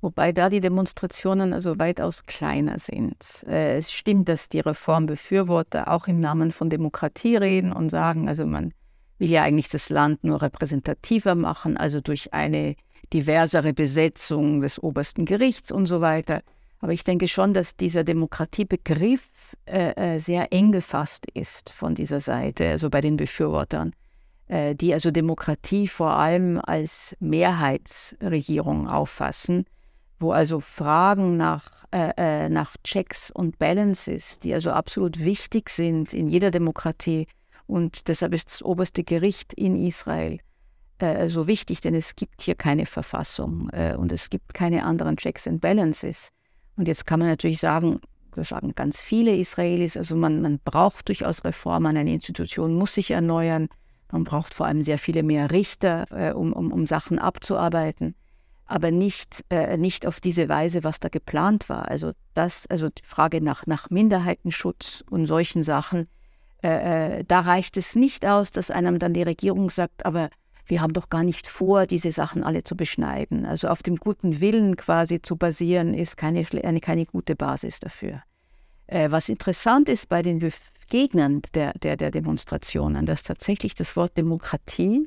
Wobei 0.00 0.32
da 0.32 0.48
die 0.48 0.60
Demonstrationen 0.60 1.52
also 1.52 1.78
weitaus 1.78 2.24
kleiner 2.24 2.78
sind. 2.78 3.16
Äh, 3.46 3.76
es 3.76 3.92
stimmt, 3.92 4.30
dass 4.30 4.48
die 4.48 4.60
Reformbefürworter 4.60 5.88
auch 5.88 6.08
im 6.08 6.20
Namen 6.20 6.52
von 6.52 6.70
Demokratie 6.70 7.36
reden 7.36 7.72
und 7.72 7.90
sagen, 7.90 8.28
also 8.28 8.46
man 8.46 8.72
will 9.18 9.30
ja 9.30 9.42
eigentlich 9.42 9.68
das 9.68 9.90
Land 9.90 10.24
nur 10.24 10.42
repräsentativer 10.42 11.34
machen, 11.34 11.76
also 11.76 12.00
durch 12.00 12.32
eine 12.32 12.76
diversere 13.12 13.72
Besetzung 13.72 14.60
des 14.60 14.82
obersten 14.82 15.24
Gerichts 15.24 15.70
und 15.70 15.86
so 15.86 16.00
weiter. 16.00 16.42
Aber 16.80 16.92
ich 16.92 17.04
denke 17.04 17.28
schon, 17.28 17.54
dass 17.54 17.76
dieser 17.76 18.04
Demokratiebegriff 18.04 19.56
äh, 19.66 20.16
äh, 20.16 20.18
sehr 20.18 20.52
eng 20.52 20.72
gefasst 20.72 21.26
ist 21.32 21.70
von 21.70 21.94
dieser 21.94 22.20
Seite, 22.20 22.68
also 22.68 22.90
bei 22.90 23.00
den 23.00 23.16
Befürwortern, 23.16 23.94
äh, 24.48 24.74
die 24.74 24.92
also 24.92 25.10
Demokratie 25.10 25.88
vor 25.88 26.10
allem 26.10 26.60
als 26.62 27.16
Mehrheitsregierung 27.20 28.88
auffassen, 28.88 29.64
wo 30.20 30.32
also 30.32 30.60
Fragen 30.60 31.36
nach, 31.36 31.84
äh, 31.90 32.12
äh 32.16 32.48
nach 32.50 32.76
Checks 32.84 33.30
und 33.30 33.58
Balances, 33.58 34.38
die 34.40 34.52
also 34.52 34.70
absolut 34.70 35.24
wichtig 35.24 35.70
sind 35.70 36.12
in 36.12 36.28
jeder 36.28 36.50
Demokratie, 36.50 37.26
und 37.66 38.08
deshalb 38.08 38.34
ist 38.34 38.50
das 38.50 38.62
oberste 38.62 39.04
Gericht 39.04 39.52
in 39.54 39.76
Israel 39.76 40.38
äh, 40.98 41.28
so 41.28 41.46
wichtig, 41.46 41.80
denn 41.80 41.94
es 41.94 42.16
gibt 42.16 42.42
hier 42.42 42.54
keine 42.54 42.86
Verfassung 42.86 43.68
äh, 43.70 43.94
und 43.96 44.12
es 44.12 44.30
gibt 44.30 44.54
keine 44.54 44.84
anderen 44.84 45.16
Checks 45.16 45.46
and 45.46 45.60
Balances. 45.60 46.30
Und 46.76 46.88
jetzt 46.88 47.06
kann 47.06 47.20
man 47.20 47.28
natürlich 47.28 47.60
sagen, 47.60 48.00
wir 48.34 48.44
sagen 48.44 48.74
ganz 48.74 49.00
viele 49.00 49.36
Israelis, 49.36 49.96
also 49.96 50.16
man, 50.16 50.40
man 50.42 50.58
braucht 50.64 51.08
durchaus 51.08 51.44
Reformen, 51.44 51.96
eine 51.96 52.12
Institution 52.12 52.74
muss 52.74 52.94
sich 52.94 53.10
erneuern, 53.10 53.68
man 54.10 54.24
braucht 54.24 54.54
vor 54.54 54.66
allem 54.66 54.82
sehr 54.82 54.98
viele 54.98 55.22
mehr 55.22 55.50
Richter, 55.50 56.06
äh, 56.10 56.32
um, 56.32 56.52
um, 56.52 56.72
um 56.72 56.86
Sachen 56.86 57.18
abzuarbeiten, 57.18 58.14
aber 58.66 58.90
nicht, 58.90 59.44
äh, 59.50 59.76
nicht 59.76 60.06
auf 60.06 60.20
diese 60.20 60.48
Weise, 60.48 60.84
was 60.84 61.00
da 61.00 61.08
geplant 61.08 61.68
war. 61.68 61.88
Also 61.88 62.12
das, 62.34 62.66
also 62.68 62.88
die 62.88 63.04
Frage 63.04 63.40
nach, 63.40 63.66
nach 63.66 63.90
Minderheitenschutz 63.90 65.04
und 65.08 65.26
solchen 65.26 65.62
Sachen, 65.62 66.08
äh, 66.64 67.18
äh, 67.18 67.24
da 67.28 67.40
reicht 67.40 67.76
es 67.76 67.94
nicht 67.94 68.24
aus, 68.24 68.50
dass 68.50 68.70
einem 68.70 68.98
dann 68.98 69.12
die 69.12 69.22
Regierung 69.22 69.68
sagt, 69.68 70.06
aber 70.06 70.30
wir 70.64 70.80
haben 70.80 70.94
doch 70.94 71.10
gar 71.10 71.22
nicht 71.22 71.46
vor, 71.46 71.86
diese 71.86 72.10
Sachen 72.10 72.42
alle 72.42 72.64
zu 72.64 72.74
beschneiden. 72.74 73.44
Also 73.44 73.68
auf 73.68 73.82
dem 73.82 73.96
guten 73.96 74.40
Willen 74.40 74.76
quasi 74.76 75.20
zu 75.20 75.36
basieren, 75.36 75.92
ist 75.92 76.16
keine, 76.16 76.42
eine, 76.62 76.80
keine 76.80 77.04
gute 77.04 77.36
Basis 77.36 77.80
dafür. 77.80 78.22
Äh, 78.86 79.10
was 79.10 79.28
interessant 79.28 79.90
ist 79.90 80.08
bei 80.08 80.22
den 80.22 80.40
Gegnern 80.88 81.42
der, 81.52 81.74
der, 81.74 81.98
der 81.98 82.10
Demonstrationen, 82.10 83.04
dass 83.04 83.24
tatsächlich 83.24 83.74
das 83.74 83.94
Wort 83.94 84.16
Demokratie, 84.16 85.06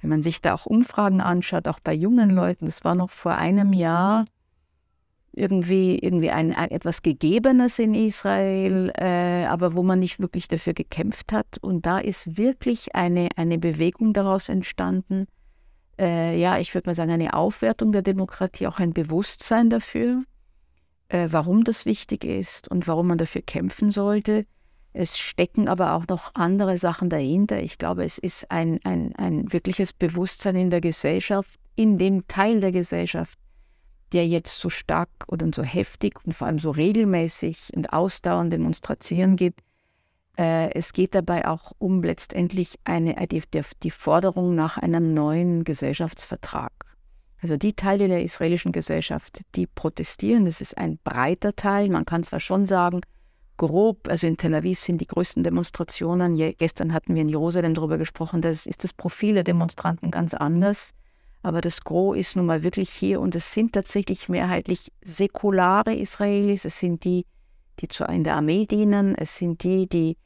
wenn 0.00 0.10
man 0.10 0.22
sich 0.22 0.40
da 0.40 0.54
auch 0.54 0.66
Umfragen 0.66 1.20
anschaut, 1.20 1.66
auch 1.66 1.80
bei 1.80 1.92
jungen 1.92 2.30
Leuten, 2.30 2.66
das 2.66 2.84
war 2.84 2.94
noch 2.94 3.10
vor 3.10 3.34
einem 3.34 3.72
Jahr, 3.72 4.26
irgendwie, 5.38 5.98
irgendwie 5.98 6.30
ein, 6.30 6.54
ein 6.54 6.70
etwas 6.70 7.02
Gegebenes 7.02 7.78
in 7.78 7.94
Israel, 7.94 8.92
äh, 8.96 9.44
aber 9.46 9.74
wo 9.74 9.82
man 9.82 10.00
nicht 10.00 10.20
wirklich 10.20 10.48
dafür 10.48 10.74
gekämpft 10.74 11.32
hat. 11.32 11.58
Und 11.60 11.86
da 11.86 11.98
ist 11.98 12.36
wirklich 12.36 12.94
eine, 12.94 13.28
eine 13.36 13.58
Bewegung 13.58 14.12
daraus 14.12 14.48
entstanden. 14.48 15.26
Äh, 15.98 16.38
ja, 16.38 16.58
ich 16.58 16.74
würde 16.74 16.90
mal 16.90 16.94
sagen, 16.94 17.10
eine 17.10 17.34
Aufwertung 17.34 17.92
der 17.92 18.02
Demokratie, 18.02 18.66
auch 18.66 18.78
ein 18.78 18.92
Bewusstsein 18.92 19.70
dafür, 19.70 20.22
äh, 21.08 21.28
warum 21.30 21.64
das 21.64 21.86
wichtig 21.86 22.24
ist 22.24 22.68
und 22.68 22.86
warum 22.86 23.08
man 23.08 23.18
dafür 23.18 23.42
kämpfen 23.42 23.90
sollte. 23.90 24.46
Es 24.92 25.18
stecken 25.18 25.68
aber 25.68 25.92
auch 25.94 26.06
noch 26.08 26.34
andere 26.34 26.76
Sachen 26.76 27.08
dahinter. 27.08 27.62
Ich 27.62 27.78
glaube, 27.78 28.04
es 28.04 28.18
ist 28.18 28.50
ein, 28.50 28.80
ein, 28.84 29.14
ein 29.16 29.52
wirkliches 29.52 29.92
Bewusstsein 29.92 30.56
in 30.56 30.70
der 30.70 30.80
Gesellschaft, 30.80 31.58
in 31.76 31.98
dem 31.98 32.26
Teil 32.26 32.60
der 32.60 32.72
Gesellschaft, 32.72 33.38
der 34.12 34.26
jetzt 34.26 34.58
so 34.58 34.70
stark 34.70 35.10
oder 35.28 35.46
so 35.54 35.62
heftig 35.62 36.18
und 36.24 36.32
vor 36.32 36.46
allem 36.46 36.58
so 36.58 36.70
regelmäßig 36.70 37.70
und 37.74 37.92
ausdauernd 37.92 38.52
demonstrieren 38.52 39.36
gibt. 39.36 39.60
Äh, 40.38 40.72
es 40.72 40.92
geht 40.92 41.14
dabei 41.14 41.46
auch 41.46 41.72
um 41.78 42.02
letztendlich 42.02 42.78
eine, 42.84 43.14
die, 43.26 43.42
die 43.82 43.90
Forderung 43.90 44.54
nach 44.54 44.78
einem 44.78 45.14
neuen 45.14 45.64
Gesellschaftsvertrag. 45.64 46.72
Also 47.40 47.56
die 47.56 47.74
Teile 47.74 48.08
der 48.08 48.22
israelischen 48.22 48.72
Gesellschaft, 48.72 49.42
die 49.54 49.66
protestieren, 49.66 50.44
das 50.44 50.60
ist 50.60 50.76
ein 50.76 50.98
breiter 51.04 51.54
Teil. 51.54 51.88
Man 51.88 52.04
kann 52.04 52.24
zwar 52.24 52.40
schon 52.40 52.66
sagen, 52.66 53.00
grob, 53.56 54.08
also 54.08 54.26
in 54.26 54.36
Tel 54.36 54.54
Aviv 54.54 54.80
sind 54.80 55.00
die 55.00 55.06
größten 55.06 55.44
Demonstrationen. 55.44 56.36
Gestern 56.56 56.92
hatten 56.92 57.14
wir 57.14 57.22
in 57.22 57.28
Jerusalem 57.28 57.74
darüber 57.74 57.98
gesprochen, 57.98 58.40
da 58.40 58.48
ist 58.48 58.82
das 58.82 58.92
Profil 58.92 59.34
der 59.34 59.44
Demonstranten 59.44 60.10
ganz 60.10 60.34
anders. 60.34 60.94
Aber 61.42 61.60
das 61.60 61.82
Gros 61.84 62.16
ist 62.16 62.36
nun 62.36 62.46
mal 62.46 62.64
wirklich 62.64 62.90
hier 62.90 63.20
und 63.20 63.34
es 63.34 63.52
sind 63.52 63.72
tatsächlich 63.72 64.28
mehrheitlich 64.28 64.92
säkulare 65.04 65.94
Israelis. 65.94 66.64
Es 66.64 66.78
sind 66.78 67.04
die, 67.04 67.26
die 67.80 67.88
zu 67.88 68.04
in 68.04 68.24
der 68.24 68.36
Armee 68.36 68.66
dienen. 68.66 69.14
Es 69.14 69.36
sind 69.36 69.62
die, 69.62 69.88
die 69.88 70.16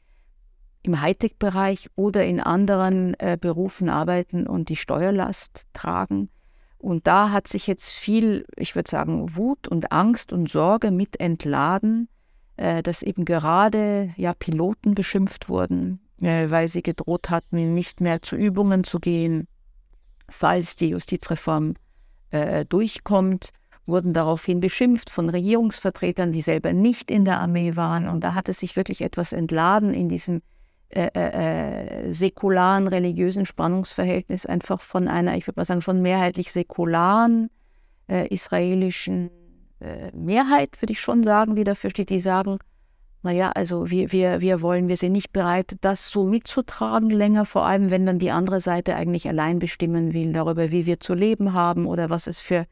im 0.81 1.01
Hightech-Bereich 1.01 1.89
oder 1.95 2.25
in 2.25 2.39
anderen 2.39 3.17
äh, 3.19 3.37
Berufen 3.39 3.89
arbeiten 3.89 4.47
und 4.47 4.69
die 4.69 4.75
Steuerlast 4.75 5.67
tragen. 5.73 6.29
Und 6.77 7.07
da 7.07 7.31
hat 7.31 7.47
sich 7.47 7.67
jetzt 7.67 7.91
viel, 7.91 8.45
ich 8.57 8.75
würde 8.75 8.89
sagen, 8.89 9.37
Wut 9.37 9.69
und 9.69 9.93
Angst 9.93 10.33
und 10.33 10.49
Sorge 10.49 10.91
mit 10.91 11.21
entladen, 11.21 12.09
äh, 12.57 12.83
dass 12.83 13.03
eben 13.03 13.23
gerade 13.23 14.13
ja, 14.17 14.33
Piloten 14.33 14.93
beschimpft 14.93 15.47
wurden, 15.47 16.01
äh, 16.19 16.49
weil 16.49 16.67
sie 16.67 16.83
gedroht 16.83 17.29
hatten, 17.29 17.73
nicht 17.73 18.01
mehr 18.01 18.21
zu 18.21 18.35
Übungen 18.35 18.83
zu 18.83 18.99
gehen, 18.99 19.47
falls 20.33 20.75
die 20.75 20.89
Justizreform 20.89 21.75
äh, 22.31 22.65
durchkommt, 22.65 23.51
wurden 23.85 24.13
daraufhin 24.13 24.59
beschimpft 24.59 25.09
von 25.09 25.29
Regierungsvertretern, 25.29 26.31
die 26.31 26.41
selber 26.41 26.73
nicht 26.73 27.11
in 27.11 27.25
der 27.25 27.39
Armee 27.39 27.75
waren. 27.75 28.07
Und 28.07 28.23
da 28.23 28.33
hat 28.33 28.49
es 28.49 28.59
sich 28.59 28.75
wirklich 28.75 29.01
etwas 29.01 29.33
entladen 29.33 29.93
in 29.93 30.09
diesem 30.09 30.41
äh, 30.89 31.09
äh, 31.13 32.07
äh 32.07 32.11
säkularen, 32.11 32.87
religiösen 32.87 33.45
Spannungsverhältnis, 33.45 34.45
einfach 34.45 34.81
von 34.81 35.07
einer, 35.07 35.35
ich 35.35 35.47
würde 35.47 35.59
mal 35.59 35.65
sagen, 35.65 35.81
von 35.81 36.01
mehrheitlich 36.01 36.51
säkularen 36.51 37.49
äh, 38.07 38.27
israelischen 38.27 39.29
äh, 39.79 40.11
Mehrheit, 40.15 40.81
würde 40.81 40.93
ich 40.93 41.01
schon 41.01 41.23
sagen, 41.23 41.55
die 41.55 41.63
dafür 41.63 41.89
steht, 41.89 42.09
die 42.09 42.21
sagen, 42.21 42.59
naja, 43.23 43.51
also 43.51 43.89
wir, 43.89 44.11
wir, 44.11 44.41
wir 44.41 44.61
wollen, 44.61 44.89
wir 44.89 44.97
sind 44.97 45.13
nicht 45.13 45.31
bereit, 45.31 45.77
das 45.81 46.09
so 46.09 46.25
mitzutragen 46.25 47.09
länger, 47.09 47.45
vor 47.45 47.65
allem 47.65 47.89
wenn 47.89 48.05
dann 48.05 48.19
die 48.19 48.31
andere 48.31 48.59
Seite 48.59 48.95
eigentlich 48.95 49.27
allein 49.27 49.59
bestimmen 49.59 50.13
will 50.13 50.33
darüber, 50.33 50.71
wie 50.71 50.85
wir 50.85 50.99
zu 50.99 51.13
leben 51.13 51.53
haben 51.53 51.85
oder 51.85 52.09
was 52.09 52.27
es 52.27 52.41
für 52.41 52.65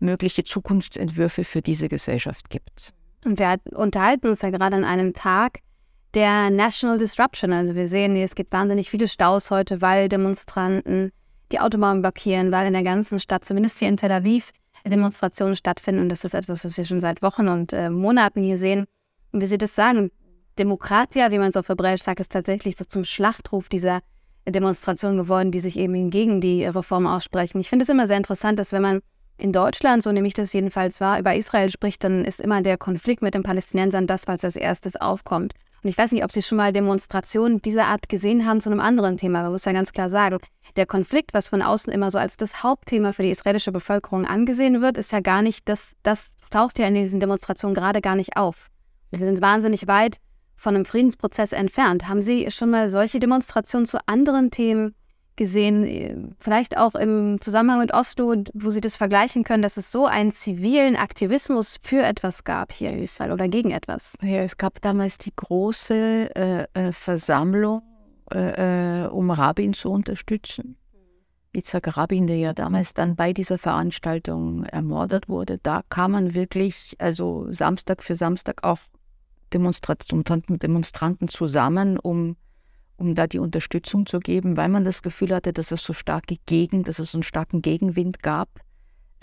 mögliche 0.00 0.42
Zukunftsentwürfe 0.42 1.44
für 1.44 1.62
diese 1.62 1.88
Gesellschaft 1.88 2.50
gibt. 2.50 2.92
Und 3.24 3.38
wir 3.38 3.56
unterhalten 3.70 4.26
uns 4.26 4.42
ja 4.42 4.50
gerade 4.50 4.74
an 4.74 4.84
einem 4.84 5.14
Tag 5.14 5.60
der 6.14 6.50
National 6.50 6.98
Disruption. 6.98 7.52
Also 7.52 7.74
wir 7.76 7.86
sehen, 7.86 8.16
es 8.16 8.34
gibt 8.34 8.52
wahnsinnig 8.52 8.90
viele 8.90 9.06
Staus 9.06 9.50
heute, 9.50 9.80
weil 9.80 10.08
Demonstranten 10.08 11.12
die 11.52 11.60
Autobahn 11.60 12.02
blockieren, 12.02 12.50
weil 12.50 12.66
in 12.66 12.72
der 12.72 12.82
ganzen 12.82 13.20
Stadt, 13.20 13.44
zumindest 13.44 13.78
hier 13.78 13.88
in 13.88 13.96
Tel 13.96 14.10
Aviv, 14.10 14.50
Demonstrationen 14.84 15.54
stattfinden. 15.54 16.02
Und 16.02 16.08
das 16.08 16.24
ist 16.24 16.34
etwas, 16.34 16.64
was 16.64 16.76
wir 16.76 16.84
schon 16.84 17.00
seit 17.00 17.22
Wochen 17.22 17.46
und 17.48 17.72
äh, 17.72 17.88
Monaten 17.88 18.42
hier 18.42 18.56
sehen. 18.56 18.86
Und 19.32 19.40
wie 19.40 19.46
Sie 19.46 19.58
das 19.58 19.74
sagen, 19.74 20.10
Demokratia, 20.58 21.30
wie 21.30 21.38
man 21.38 21.48
es 21.48 21.56
auf 21.56 21.68
Hebräisch 21.68 22.02
sagt, 22.02 22.20
ist 22.20 22.32
tatsächlich 22.32 22.76
so 22.76 22.84
zum 22.84 23.04
Schlachtruf 23.04 23.68
dieser 23.68 24.00
Demonstration 24.46 25.16
geworden, 25.16 25.50
die 25.50 25.60
sich 25.60 25.78
eben 25.78 26.10
gegen 26.10 26.40
die 26.40 26.64
Reform 26.64 27.06
aussprechen. 27.06 27.60
Ich 27.60 27.68
finde 27.68 27.84
es 27.84 27.88
immer 27.88 28.06
sehr 28.06 28.16
interessant, 28.16 28.58
dass 28.58 28.72
wenn 28.72 28.82
man 28.82 29.00
in 29.38 29.52
Deutschland, 29.52 30.02
so 30.02 30.12
nehme 30.12 30.28
ich 30.28 30.34
das 30.34 30.52
jedenfalls 30.52 31.00
wahr, 31.00 31.18
über 31.18 31.34
Israel 31.34 31.70
spricht, 31.70 32.04
dann 32.04 32.24
ist 32.24 32.40
immer 32.40 32.62
der 32.62 32.76
Konflikt 32.76 33.22
mit 33.22 33.34
den 33.34 33.42
Palästinensern 33.42 34.06
das, 34.06 34.26
was 34.26 34.44
als 34.44 34.56
erstes 34.56 34.96
aufkommt. 34.96 35.54
Und 35.82 35.90
ich 35.90 35.98
weiß 35.98 36.12
nicht, 36.12 36.22
ob 36.22 36.30
Sie 36.30 36.42
schon 36.42 36.58
mal 36.58 36.72
Demonstrationen 36.72 37.60
dieser 37.60 37.86
Art 37.86 38.08
gesehen 38.08 38.46
haben 38.46 38.60
zu 38.60 38.70
einem 38.70 38.78
anderen 38.78 39.16
Thema. 39.16 39.42
Man 39.42 39.50
muss 39.50 39.64
ja 39.64 39.72
ganz 39.72 39.92
klar 39.92 40.10
sagen, 40.10 40.38
der 40.76 40.86
Konflikt, 40.86 41.34
was 41.34 41.48
von 41.48 41.60
außen 41.60 41.92
immer 41.92 42.10
so 42.10 42.18
als 42.18 42.36
das 42.36 42.62
Hauptthema 42.62 43.12
für 43.12 43.24
die 43.24 43.30
israelische 43.30 43.72
Bevölkerung 43.72 44.24
angesehen 44.24 44.80
wird, 44.80 44.96
ist 44.96 45.10
ja 45.10 45.20
gar 45.20 45.42
nicht, 45.42 45.68
das, 45.68 45.94
das 46.04 46.30
taucht 46.50 46.78
ja 46.78 46.86
in 46.86 46.94
diesen 46.94 47.18
Demonstrationen 47.18 47.74
gerade 47.74 48.00
gar 48.00 48.14
nicht 48.14 48.36
auf. 48.36 48.70
Wir 49.12 49.26
sind 49.26 49.42
wahnsinnig 49.42 49.86
weit 49.86 50.18
von 50.56 50.74
einem 50.74 50.84
Friedensprozess 50.84 51.52
entfernt. 51.52 52.08
Haben 52.08 52.22
Sie 52.22 52.50
schon 52.50 52.70
mal 52.70 52.88
solche 52.88 53.18
Demonstrationen 53.18 53.86
zu 53.86 53.98
anderen 54.06 54.50
Themen 54.50 54.94
gesehen, 55.36 56.34
vielleicht 56.38 56.76
auch 56.76 56.94
im 56.94 57.40
Zusammenhang 57.40 57.80
mit 57.80 57.92
Oslo, 57.92 58.34
wo 58.54 58.70
Sie 58.70 58.80
das 58.80 58.96
vergleichen 58.96 59.44
können, 59.44 59.62
dass 59.62 59.76
es 59.76 59.90
so 59.90 60.06
einen 60.06 60.30
zivilen 60.30 60.96
Aktivismus 60.96 61.78
für 61.82 62.02
etwas 62.02 62.44
gab 62.44 62.72
hier 62.72 62.90
in 62.90 63.02
Israel 63.02 63.32
oder 63.32 63.48
gegen 63.48 63.70
etwas? 63.70 64.14
Ja, 64.22 64.40
es 64.40 64.56
gab 64.56 64.80
damals 64.82 65.18
die 65.18 65.32
große 65.34 66.30
äh, 66.34 66.66
äh, 66.74 66.92
Versammlung, 66.92 67.82
äh, 68.32 69.04
äh 69.04 69.06
um 69.08 69.30
Rabin 69.30 69.72
zu 69.72 69.90
unterstützen. 69.90 70.76
Yitzhak 71.54 71.96
Rabin, 71.96 72.26
der 72.26 72.38
ja 72.38 72.52
damals 72.54 72.94
dann 72.94 73.14
bei 73.14 73.32
dieser 73.32 73.58
Veranstaltung 73.58 74.64
ermordet 74.64 75.28
wurde, 75.28 75.58
da 75.58 75.82
kam 75.90 76.12
man 76.12 76.34
wirklich, 76.34 76.96
also 76.98 77.46
Samstag 77.52 78.02
für 78.02 78.14
Samstag 78.14 78.64
auch 78.64 78.78
Demonstranten, 79.52 80.24
Demonstranten 80.58 81.28
zusammen, 81.28 81.98
um, 81.98 82.36
um 82.96 83.14
da 83.14 83.26
die 83.26 83.38
Unterstützung 83.38 84.06
zu 84.06 84.18
geben, 84.18 84.56
weil 84.56 84.68
man 84.68 84.84
das 84.84 85.02
Gefühl 85.02 85.34
hatte, 85.34 85.52
dass 85.52 85.70
es 85.70 85.82
so 85.82 85.92
starke 85.92 86.36
Gegen, 86.46 86.84
dass 86.84 86.98
es 86.98 87.12
so 87.12 87.18
einen 87.18 87.22
starken 87.22 87.62
Gegenwind 87.62 88.22
gab 88.22 88.48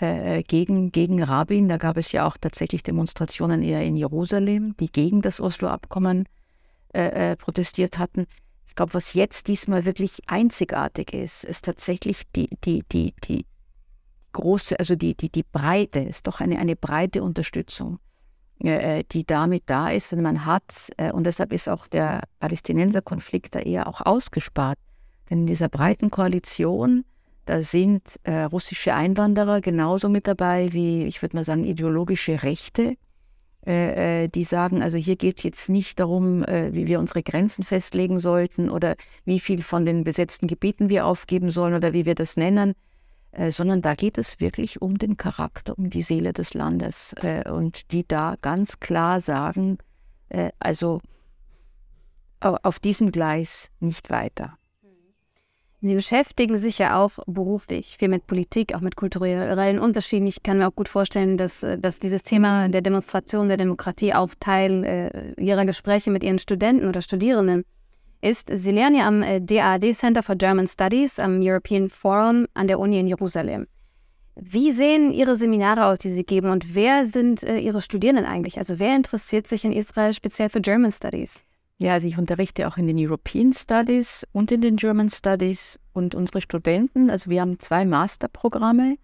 äh, 0.00 0.38
äh, 0.38 0.42
gegen, 0.42 0.92
gegen 0.92 1.22
Rabin. 1.22 1.68
Da 1.68 1.76
gab 1.76 1.96
es 1.98 2.12
ja 2.12 2.26
auch 2.26 2.38
tatsächlich 2.38 2.82
Demonstrationen 2.82 3.62
eher 3.62 3.82
in 3.82 3.96
Jerusalem, 3.96 4.74
die 4.78 4.90
gegen 4.90 5.20
das 5.20 5.40
Oslo-Abkommen 5.40 6.26
äh, 6.94 7.32
äh, 7.32 7.36
protestiert 7.36 7.98
hatten. 7.98 8.26
Ich 8.66 8.74
glaube, 8.74 8.94
was 8.94 9.12
jetzt 9.12 9.48
diesmal 9.48 9.84
wirklich 9.84 10.22
einzigartig 10.26 11.12
ist, 11.12 11.44
ist 11.44 11.66
tatsächlich 11.66 12.22
die, 12.34 12.48
die, 12.64 12.82
die, 12.90 13.14
die 13.24 13.44
große, 14.32 14.78
also 14.78 14.94
die, 14.94 15.14
die, 15.14 15.28
die 15.28 15.42
Breite, 15.42 16.00
ist 16.00 16.26
doch 16.26 16.40
eine, 16.40 16.58
eine 16.58 16.76
breite 16.76 17.22
Unterstützung 17.22 17.98
die 18.60 19.24
damit 19.26 19.64
da 19.66 19.90
ist. 19.90 20.12
Und 20.12 20.22
man 20.22 20.44
hat, 20.44 20.90
äh, 20.96 21.12
und 21.12 21.24
deshalb 21.24 21.52
ist 21.52 21.68
auch 21.68 21.86
der 21.86 22.22
Palästinenserkonflikt 22.40 23.54
da 23.54 23.60
eher 23.60 23.86
auch 23.86 24.00
ausgespart. 24.02 24.78
Denn 25.30 25.40
in 25.40 25.46
dieser 25.46 25.68
breiten 25.68 26.10
Koalition, 26.10 27.04
da 27.46 27.62
sind 27.62 28.20
äh, 28.24 28.42
russische 28.42 28.94
Einwanderer 28.94 29.60
genauso 29.60 30.08
mit 30.08 30.26
dabei 30.26 30.72
wie, 30.72 31.04
ich 31.04 31.22
würde 31.22 31.36
mal 31.36 31.44
sagen, 31.44 31.64
ideologische 31.64 32.42
Rechte, 32.42 32.96
äh, 33.66 34.24
äh, 34.24 34.28
die 34.28 34.44
sagen, 34.44 34.82
also 34.82 34.96
hier 34.96 35.16
geht 35.16 35.38
es 35.38 35.42
jetzt 35.44 35.68
nicht 35.68 36.00
darum, 36.00 36.44
äh, 36.44 36.72
wie 36.72 36.86
wir 36.86 36.98
unsere 36.98 37.22
Grenzen 37.22 37.62
festlegen 37.62 38.18
sollten 38.18 38.70
oder 38.70 38.96
wie 39.24 39.38
viel 39.38 39.62
von 39.62 39.84
den 39.84 40.02
besetzten 40.02 40.46
Gebieten 40.46 40.88
wir 40.88 41.06
aufgeben 41.06 41.50
sollen 41.50 41.74
oder 41.74 41.92
wie 41.92 42.06
wir 42.06 42.14
das 42.14 42.36
nennen, 42.36 42.74
äh, 43.32 43.50
sondern 43.52 43.82
da 43.82 43.94
geht 43.94 44.18
es 44.18 44.40
wirklich 44.40 44.82
um 44.82 44.98
den 44.98 45.16
Charakter, 45.16 45.76
um 45.78 45.90
die 45.90 46.02
Seele 46.02 46.32
des 46.32 46.54
Landes 46.54 47.14
äh, 47.22 47.48
und 47.48 47.92
die 47.92 48.06
da 48.06 48.36
ganz 48.42 48.80
klar 48.80 49.20
sagen, 49.20 49.78
äh, 50.28 50.50
also 50.58 51.00
auf 52.40 52.78
diesem 52.78 53.12
Gleis 53.12 53.70
nicht 53.80 54.08
weiter. 54.08 54.56
Sie 55.82 55.94
beschäftigen 55.94 56.58
sich 56.58 56.78
ja 56.78 57.02
auch 57.02 57.12
beruflich 57.26 57.96
viel 57.98 58.08
mit 58.08 58.26
Politik, 58.26 58.74
auch 58.74 58.80
mit 58.80 58.96
kulturellen 58.96 59.78
Unterschieden. 59.78 60.26
Ich 60.26 60.42
kann 60.42 60.58
mir 60.58 60.68
auch 60.68 60.74
gut 60.74 60.88
vorstellen, 60.88 61.38
dass, 61.38 61.62
äh, 61.62 61.78
dass 61.78 62.00
dieses 62.00 62.22
Thema 62.22 62.68
der 62.68 62.82
Demonstration 62.82 63.48
der 63.48 63.56
Demokratie 63.56 64.12
auch 64.12 64.30
Teil 64.38 64.84
äh, 64.84 65.42
Ihrer 65.42 65.64
Gespräche 65.64 66.10
mit 66.10 66.22
Ihren 66.22 66.38
Studenten 66.38 66.86
oder 66.86 67.00
Studierenden 67.00 67.64
ist, 68.20 68.50
Sie 68.52 68.70
lernen 68.70 68.96
ja 68.96 69.08
am 69.08 69.22
äh, 69.22 69.40
DAAD 69.40 69.94
Center 69.94 70.22
for 70.22 70.36
German 70.36 70.66
Studies 70.66 71.18
am 71.18 71.40
European 71.40 71.88
Forum 71.88 72.46
an 72.54 72.66
der 72.66 72.78
Uni 72.78 72.98
in 72.98 73.06
Jerusalem. 73.06 73.66
Wie 74.36 74.72
sehen 74.72 75.12
Ihre 75.12 75.36
Seminare 75.36 75.86
aus, 75.86 75.98
die 75.98 76.10
Sie 76.10 76.24
geben 76.24 76.50
und 76.50 76.74
wer 76.74 77.04
sind 77.04 77.42
äh, 77.42 77.58
Ihre 77.58 77.80
Studierenden 77.82 78.24
eigentlich? 78.24 78.58
Also 78.58 78.78
wer 78.78 78.96
interessiert 78.96 79.46
sich 79.46 79.64
in 79.64 79.72
Israel 79.72 80.14
speziell 80.14 80.48
für 80.48 80.60
German 80.60 80.92
Studies? 80.92 81.42
Ja, 81.78 81.94
also 81.94 82.08
ich 82.08 82.18
unterrichte 82.18 82.68
auch 82.68 82.76
in 82.76 82.86
den 82.86 82.98
European 82.98 83.52
Studies 83.52 84.26
und 84.32 84.52
in 84.52 84.60
den 84.60 84.76
German 84.76 85.08
Studies 85.08 85.80
und 85.92 86.14
unsere 86.14 86.40
Studenten, 86.42 87.08
also 87.10 87.30
wir 87.30 87.40
haben 87.40 87.58
zwei 87.58 87.84
Masterprogramme. 87.84 88.96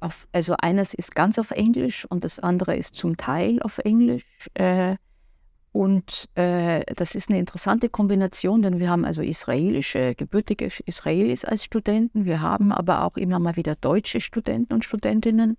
Auf, 0.00 0.26
also 0.32 0.54
eines 0.58 0.94
ist 0.94 1.14
ganz 1.14 1.38
auf 1.38 1.50
Englisch 1.50 2.06
und 2.06 2.24
das 2.24 2.40
andere 2.40 2.76
ist 2.76 2.94
zum 2.96 3.16
Teil 3.16 3.60
auf 3.62 3.78
Englisch. 3.78 4.24
Äh, 4.54 4.96
und 5.74 6.28
äh, 6.36 6.84
das 6.94 7.16
ist 7.16 7.28
eine 7.28 7.40
interessante 7.40 7.88
Kombination, 7.88 8.62
denn 8.62 8.78
wir 8.78 8.88
haben 8.88 9.04
also 9.04 9.22
israelische, 9.22 10.14
gebürtige 10.14 10.68
Israelis 10.86 11.44
als 11.44 11.64
Studenten, 11.64 12.24
wir 12.26 12.40
haben 12.40 12.70
aber 12.70 13.02
auch 13.02 13.16
immer 13.16 13.40
mal 13.40 13.56
wieder 13.56 13.74
deutsche 13.74 14.20
Studenten 14.20 14.72
und 14.72 14.84
Studentinnen 14.84 15.56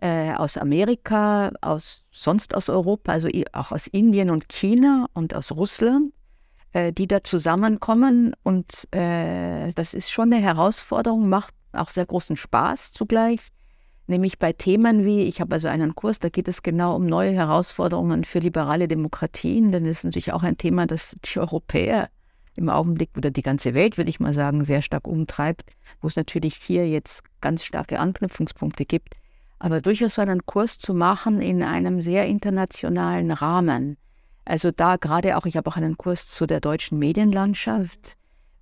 äh, 0.00 0.34
aus 0.34 0.56
Amerika, 0.56 1.52
aus 1.60 2.02
sonst 2.10 2.56
aus 2.56 2.68
Europa, 2.68 3.12
also 3.12 3.28
auch 3.52 3.70
aus 3.70 3.86
Indien 3.86 4.30
und 4.30 4.48
China 4.48 5.06
und 5.12 5.32
aus 5.32 5.52
Russland, 5.52 6.12
äh, 6.72 6.92
die 6.92 7.06
da 7.06 7.22
zusammenkommen. 7.22 8.34
Und 8.42 8.92
äh, 8.92 9.70
das 9.74 9.94
ist 9.94 10.10
schon 10.10 10.32
eine 10.32 10.42
Herausforderung, 10.42 11.28
macht 11.28 11.54
auch 11.72 11.90
sehr 11.90 12.06
großen 12.06 12.36
Spaß 12.36 12.90
zugleich 12.90 13.52
Nämlich 14.08 14.38
bei 14.38 14.52
Themen 14.52 15.04
wie, 15.04 15.24
ich 15.24 15.40
habe 15.40 15.54
also 15.54 15.68
einen 15.68 15.94
Kurs, 15.96 16.20
da 16.20 16.28
geht 16.28 16.46
es 16.46 16.62
genau 16.62 16.94
um 16.94 17.06
neue 17.06 17.32
Herausforderungen 17.32 18.24
für 18.24 18.38
liberale 18.38 18.86
Demokratien, 18.86 19.72
denn 19.72 19.84
das 19.84 19.98
ist 19.98 20.04
natürlich 20.04 20.32
auch 20.32 20.44
ein 20.44 20.56
Thema, 20.56 20.86
das 20.86 21.16
die 21.24 21.40
Europäer 21.40 22.08
im 22.54 22.68
Augenblick 22.68 23.10
oder 23.16 23.30
die 23.30 23.42
ganze 23.42 23.74
Welt, 23.74 23.98
würde 23.98 24.10
ich 24.10 24.20
mal 24.20 24.32
sagen, 24.32 24.64
sehr 24.64 24.80
stark 24.80 25.06
umtreibt, 25.08 25.72
wo 26.00 26.06
es 26.08 26.16
natürlich 26.16 26.54
hier 26.54 26.88
jetzt 26.88 27.22
ganz 27.40 27.64
starke 27.64 27.98
Anknüpfungspunkte 27.98 28.84
gibt. 28.84 29.14
Aber 29.58 29.80
durchaus 29.80 30.14
so 30.14 30.22
einen 30.22 30.46
Kurs 30.46 30.78
zu 30.78 30.94
machen 30.94 31.40
in 31.42 31.62
einem 31.62 32.00
sehr 32.00 32.26
internationalen 32.26 33.30
Rahmen. 33.30 33.96
Also 34.44 34.70
da 34.70 34.96
gerade 34.96 35.36
auch, 35.36 35.46
ich 35.46 35.56
habe 35.56 35.68
auch 35.68 35.76
einen 35.76 35.96
Kurs 35.96 36.28
zu 36.28 36.46
der 36.46 36.60
deutschen 36.60 36.98
Medienlandschaft. 36.98 38.16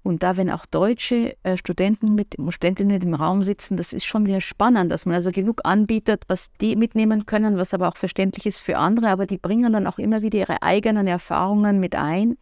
Und 0.05 0.23
da, 0.23 0.37
wenn 0.37 0.51
auch 0.51 0.67
deutsche 0.67 1.37
äh, 1.43 1.57
Studenten 1.57 2.15
mit 2.15 2.37
Studentinnen 2.51 3.03
im 3.03 3.15
Raum 3.15 3.43
sitzen, 3.43 3.77
das 3.77 3.93
ist 3.93 4.05
schon 4.05 4.27
sehr 4.27 4.41
spannend, 4.41 4.93
dass 4.93 5.07
man 5.07 5.17
also 5.17 5.33
genug 5.33 5.63
anbietet, 5.65 6.25
was 6.29 6.53
die 6.61 6.77
mitnehmen 6.77 7.27
können, 7.27 7.57
was 7.57 7.75
aber 7.75 7.89
auch 7.89 7.97
verständlich 7.97 8.47
ist 8.47 8.61
für 8.61 8.77
andere. 8.77 9.09
Aber 9.09 9.27
die 9.27 9.39
bringen 9.39 9.73
dann 9.73 9.89
auch 9.89 9.99
immer 9.99 10.23
wieder 10.23 10.39
ihre 10.39 10.63
eigenen 10.63 11.09
Erfahrungen 11.09 11.81
mit 11.81 11.97
ein 11.97 12.37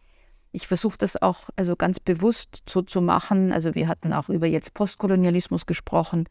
ich 0.53 0.67
versuche 0.67 0.97
das 0.99 1.21
auch 1.21 1.49
also 1.55 1.75
ganz 1.75 1.99
bewusst 1.99 2.63
so 2.69 2.83
zu 2.83 3.01
machen. 3.01 3.51
Also 3.51 3.75
wir 3.75 3.87
hatten 3.87 4.13
auch 4.13 4.29
über 4.29 4.47
jetzt 4.47 4.73
Postkolonialismus 4.75 5.65
gesprochen, 5.65 6.29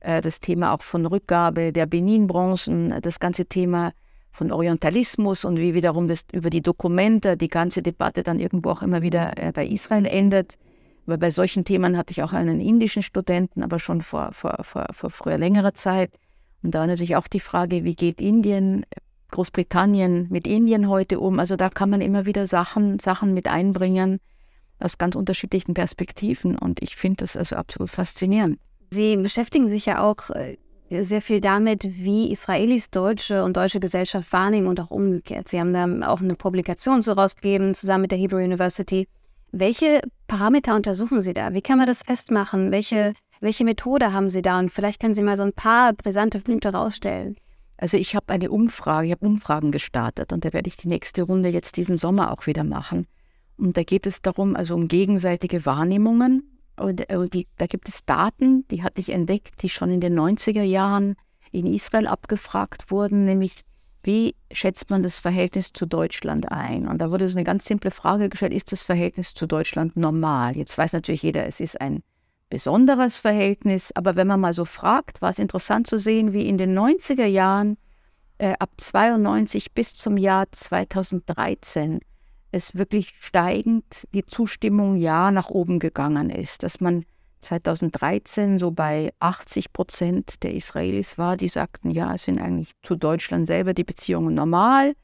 äh, 0.00 0.20
das 0.20 0.40
Thema 0.40 0.72
auch 0.72 0.82
von 0.82 1.06
Rückgabe 1.06 1.72
der 1.72 1.86
Benin-Bronzen, 1.86 3.00
das 3.00 3.18
ganze 3.18 3.46
Thema 3.46 3.92
von 4.30 4.52
Orientalismus 4.52 5.44
und 5.44 5.58
wie 5.58 5.74
wiederum 5.74 6.06
das 6.06 6.26
über 6.32 6.50
die 6.50 6.60
Dokumente, 6.60 7.36
die 7.36 7.48
ganze 7.48 7.82
Debatte 7.82 8.22
dann 8.22 8.38
irgendwo 8.38 8.70
auch 8.70 8.82
immer 8.82 9.02
wieder 9.02 9.36
äh, 9.36 9.52
bei 9.52 9.66
Israel 9.66 10.06
endet. 10.06 10.58
Weil 11.06 11.18
bei 11.18 11.30
solchen 11.30 11.64
Themen 11.64 11.96
hatte 11.96 12.12
ich 12.12 12.22
auch 12.22 12.32
einen 12.32 12.60
indischen 12.60 13.02
Studenten, 13.02 13.62
aber 13.62 13.78
schon 13.78 14.02
vor, 14.02 14.32
vor, 14.32 14.58
vor, 14.62 14.86
vor 14.92 15.10
früher 15.10 15.38
längerer 15.38 15.74
Zeit. 15.74 16.12
Und 16.62 16.74
da 16.74 16.86
natürlich 16.86 17.16
auch 17.16 17.26
die 17.26 17.40
Frage, 17.40 17.84
wie 17.84 17.94
geht 17.94 18.20
Indien 18.20 18.86
Großbritannien 19.32 20.28
mit 20.30 20.46
Indien 20.46 20.88
heute 20.88 21.18
um. 21.18 21.40
Also 21.40 21.56
da 21.56 21.68
kann 21.68 21.90
man 21.90 22.00
immer 22.00 22.24
wieder 22.26 22.46
Sachen, 22.46 23.00
Sachen 23.00 23.34
mit 23.34 23.48
einbringen 23.48 24.20
aus 24.78 24.98
ganz 24.98 25.16
unterschiedlichen 25.16 25.74
Perspektiven. 25.74 26.56
Und 26.56 26.80
ich 26.80 26.94
finde 26.94 27.24
das 27.24 27.36
also 27.36 27.56
absolut 27.56 27.90
faszinierend. 27.90 28.58
Sie 28.90 29.16
beschäftigen 29.16 29.66
sich 29.66 29.86
ja 29.86 30.02
auch 30.02 30.30
äh, 30.30 30.58
sehr 30.90 31.22
viel 31.22 31.40
damit, 31.40 31.84
wie 31.84 32.30
Israelis 32.30 32.90
deutsche 32.90 33.42
und 33.42 33.56
deutsche 33.56 33.80
Gesellschaft 33.80 34.32
wahrnehmen 34.32 34.66
und 34.66 34.78
auch 34.78 34.90
umgekehrt. 34.90 35.48
Sie 35.48 35.58
haben 35.58 35.72
da 35.72 36.08
auch 36.08 36.20
eine 36.20 36.34
Publikation 36.34 37.00
so 37.00 37.12
rausgegeben, 37.12 37.74
zusammen 37.74 38.02
mit 38.02 38.10
der 38.12 38.18
Hebrew 38.18 38.38
University. 38.38 39.08
Welche 39.52 40.00
Parameter 40.28 40.74
untersuchen 40.74 41.20
Sie 41.20 41.34
da? 41.34 41.52
Wie 41.52 41.60
kann 41.60 41.76
man 41.76 41.86
das 41.86 42.02
festmachen? 42.02 42.70
Welche, 42.70 43.12
welche 43.40 43.64
Methode 43.64 44.14
haben 44.14 44.30
Sie 44.30 44.40
da? 44.40 44.58
Und 44.58 44.70
vielleicht 44.70 44.98
können 44.98 45.12
Sie 45.12 45.22
mal 45.22 45.36
so 45.36 45.42
ein 45.42 45.52
paar 45.52 45.92
brisante 45.92 46.40
Punkte 46.40 46.72
rausstellen. 46.72 47.36
Also 47.76 47.98
ich 47.98 48.16
habe 48.16 48.32
eine 48.32 48.50
Umfrage, 48.50 49.08
ich 49.08 49.12
habe 49.12 49.26
Umfragen 49.26 49.70
gestartet 49.70 50.32
und 50.32 50.46
da 50.46 50.54
werde 50.54 50.68
ich 50.68 50.76
die 50.76 50.88
nächste 50.88 51.24
Runde 51.24 51.50
jetzt 51.50 51.76
diesen 51.76 51.98
Sommer 51.98 52.32
auch 52.32 52.46
wieder 52.46 52.64
machen. 52.64 53.06
Und 53.58 53.76
da 53.76 53.82
geht 53.82 54.06
es 54.06 54.22
darum, 54.22 54.56
also 54.56 54.74
um 54.74 54.88
gegenseitige 54.88 55.66
Wahrnehmungen. 55.66 56.58
Und, 56.76 57.10
äh, 57.10 57.28
die, 57.28 57.46
da 57.58 57.66
gibt 57.66 57.90
es 57.90 58.06
Daten, 58.06 58.66
die 58.68 58.82
hatte 58.82 59.02
ich 59.02 59.10
entdeckt, 59.10 59.62
die 59.62 59.68
schon 59.68 59.90
in 59.90 60.00
den 60.00 60.18
90er 60.18 60.62
Jahren 60.62 61.14
in 61.50 61.66
Israel 61.66 62.06
abgefragt 62.06 62.90
wurden, 62.90 63.26
nämlich 63.26 63.64
wie 64.02 64.34
schätzt 64.50 64.90
man 64.90 65.02
das 65.02 65.18
Verhältnis 65.18 65.72
zu 65.72 65.86
Deutschland 65.86 66.50
ein? 66.50 66.88
Und 66.88 66.98
da 66.98 67.10
wurde 67.10 67.28
so 67.28 67.36
eine 67.36 67.44
ganz 67.44 67.64
simple 67.64 67.90
Frage 67.90 68.28
gestellt, 68.28 68.52
ist 68.52 68.72
das 68.72 68.82
Verhältnis 68.82 69.34
zu 69.34 69.46
Deutschland 69.46 69.96
normal? 69.96 70.56
Jetzt 70.56 70.76
weiß 70.76 70.92
natürlich 70.92 71.22
jeder, 71.22 71.46
es 71.46 71.60
ist 71.60 71.80
ein 71.80 72.02
besonderes 72.50 73.16
Verhältnis. 73.16 73.92
Aber 73.94 74.16
wenn 74.16 74.26
man 74.26 74.40
mal 74.40 74.54
so 74.54 74.64
fragt, 74.64 75.22
war 75.22 75.30
es 75.30 75.38
interessant 75.38 75.86
zu 75.86 75.98
sehen, 75.98 76.32
wie 76.32 76.48
in 76.48 76.58
den 76.58 76.76
90er 76.76 77.26
Jahren 77.26 77.78
äh, 78.38 78.54
ab 78.58 78.70
92 78.76 79.72
bis 79.72 79.94
zum 79.94 80.16
Jahr 80.16 80.50
2013 80.50 82.00
es 82.50 82.74
wirklich 82.76 83.14
steigend 83.20 84.06
die 84.12 84.26
Zustimmung 84.26 84.96
ja 84.96 85.30
nach 85.30 85.48
oben 85.48 85.78
gegangen 85.78 86.28
ist, 86.28 86.62
dass 86.62 86.80
man 86.80 87.04
2013 87.42 88.58
so 88.58 88.70
bei 88.70 89.12
80 89.18 89.72
Prozent 89.72 90.42
der 90.42 90.54
Israelis 90.54 91.18
war, 91.18 91.36
die 91.36 91.48
sagten, 91.48 91.90
ja, 91.90 92.14
es 92.14 92.24
sind 92.24 92.40
eigentlich 92.40 92.72
zu 92.82 92.96
Deutschland 92.96 93.46
selber 93.46 93.74
die 93.74 93.84
Beziehungen 93.84 94.34
normal. 94.34 94.94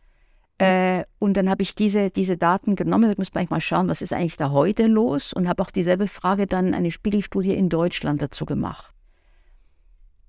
Äh, 0.59 1.05
und 1.18 1.37
dann 1.37 1.48
habe 1.48 1.62
ich 1.62 1.74
diese, 1.74 2.11
diese 2.11 2.37
Daten 2.37 2.74
genommen, 2.74 3.11
ich 3.11 3.18
muss 3.18 3.35
manchmal 3.35 3.61
schauen, 3.61 3.88
was 3.88 4.03
ist 4.03 4.12
eigentlich 4.12 4.37
da 4.37 4.51
heute 4.51 4.87
los 4.87 5.33
und 5.33 5.48
habe 5.48 5.62
auch 5.62 5.70
dieselbe 5.70 6.09
Frage 6.09 6.46
dann 6.46 6.74
eine 6.74 6.90
Spiegelstudie 6.90 7.55
in 7.55 7.68
Deutschland 7.68 8.20
dazu 8.20 8.44
gemacht. 8.44 8.92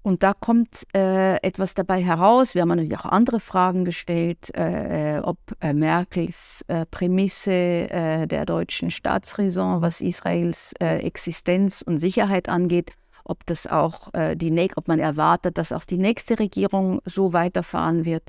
Und 0.10 0.24
da 0.24 0.34
kommt 0.34 0.88
äh, 0.95 1.36
etwas 1.43 1.76
dabei 1.76 2.02
heraus. 2.04 2.56
Wir 2.56 2.63
haben 2.63 2.69
natürlich 2.69 2.98
auch 2.98 3.06
andere 3.06 3.39
Fragen 3.39 3.86
gestellt, 3.86 4.50
äh, 4.58 5.17
äh 5.17 5.19
ob 5.19 5.38
äh, 5.60 5.72
Merkels 5.72 6.65
äh, 6.67 6.88
Prämisse 6.88 7.88
der 8.26 8.45
deutschen 8.48 8.89
Staatsräson, 8.89 9.84
was 9.84 10.02
Israels 10.02 10.74
Existenz 10.80 11.84
und 11.84 12.00
Sicherheit 12.00 12.50
angeht, 12.50 12.91
ob 13.24 13.45
das 13.45 13.67
auch 13.67 14.10
die, 14.36 14.72
ob 14.76 14.88
man 14.88 15.00
erwartet, 15.00 15.58
dass 15.60 15.72
auch 15.72 15.86
die 15.86 16.00
nächste 16.00 16.39
Regierung 16.39 17.02
so 17.06 17.34
weiterfahren 17.34 18.06
wird. 18.06 18.24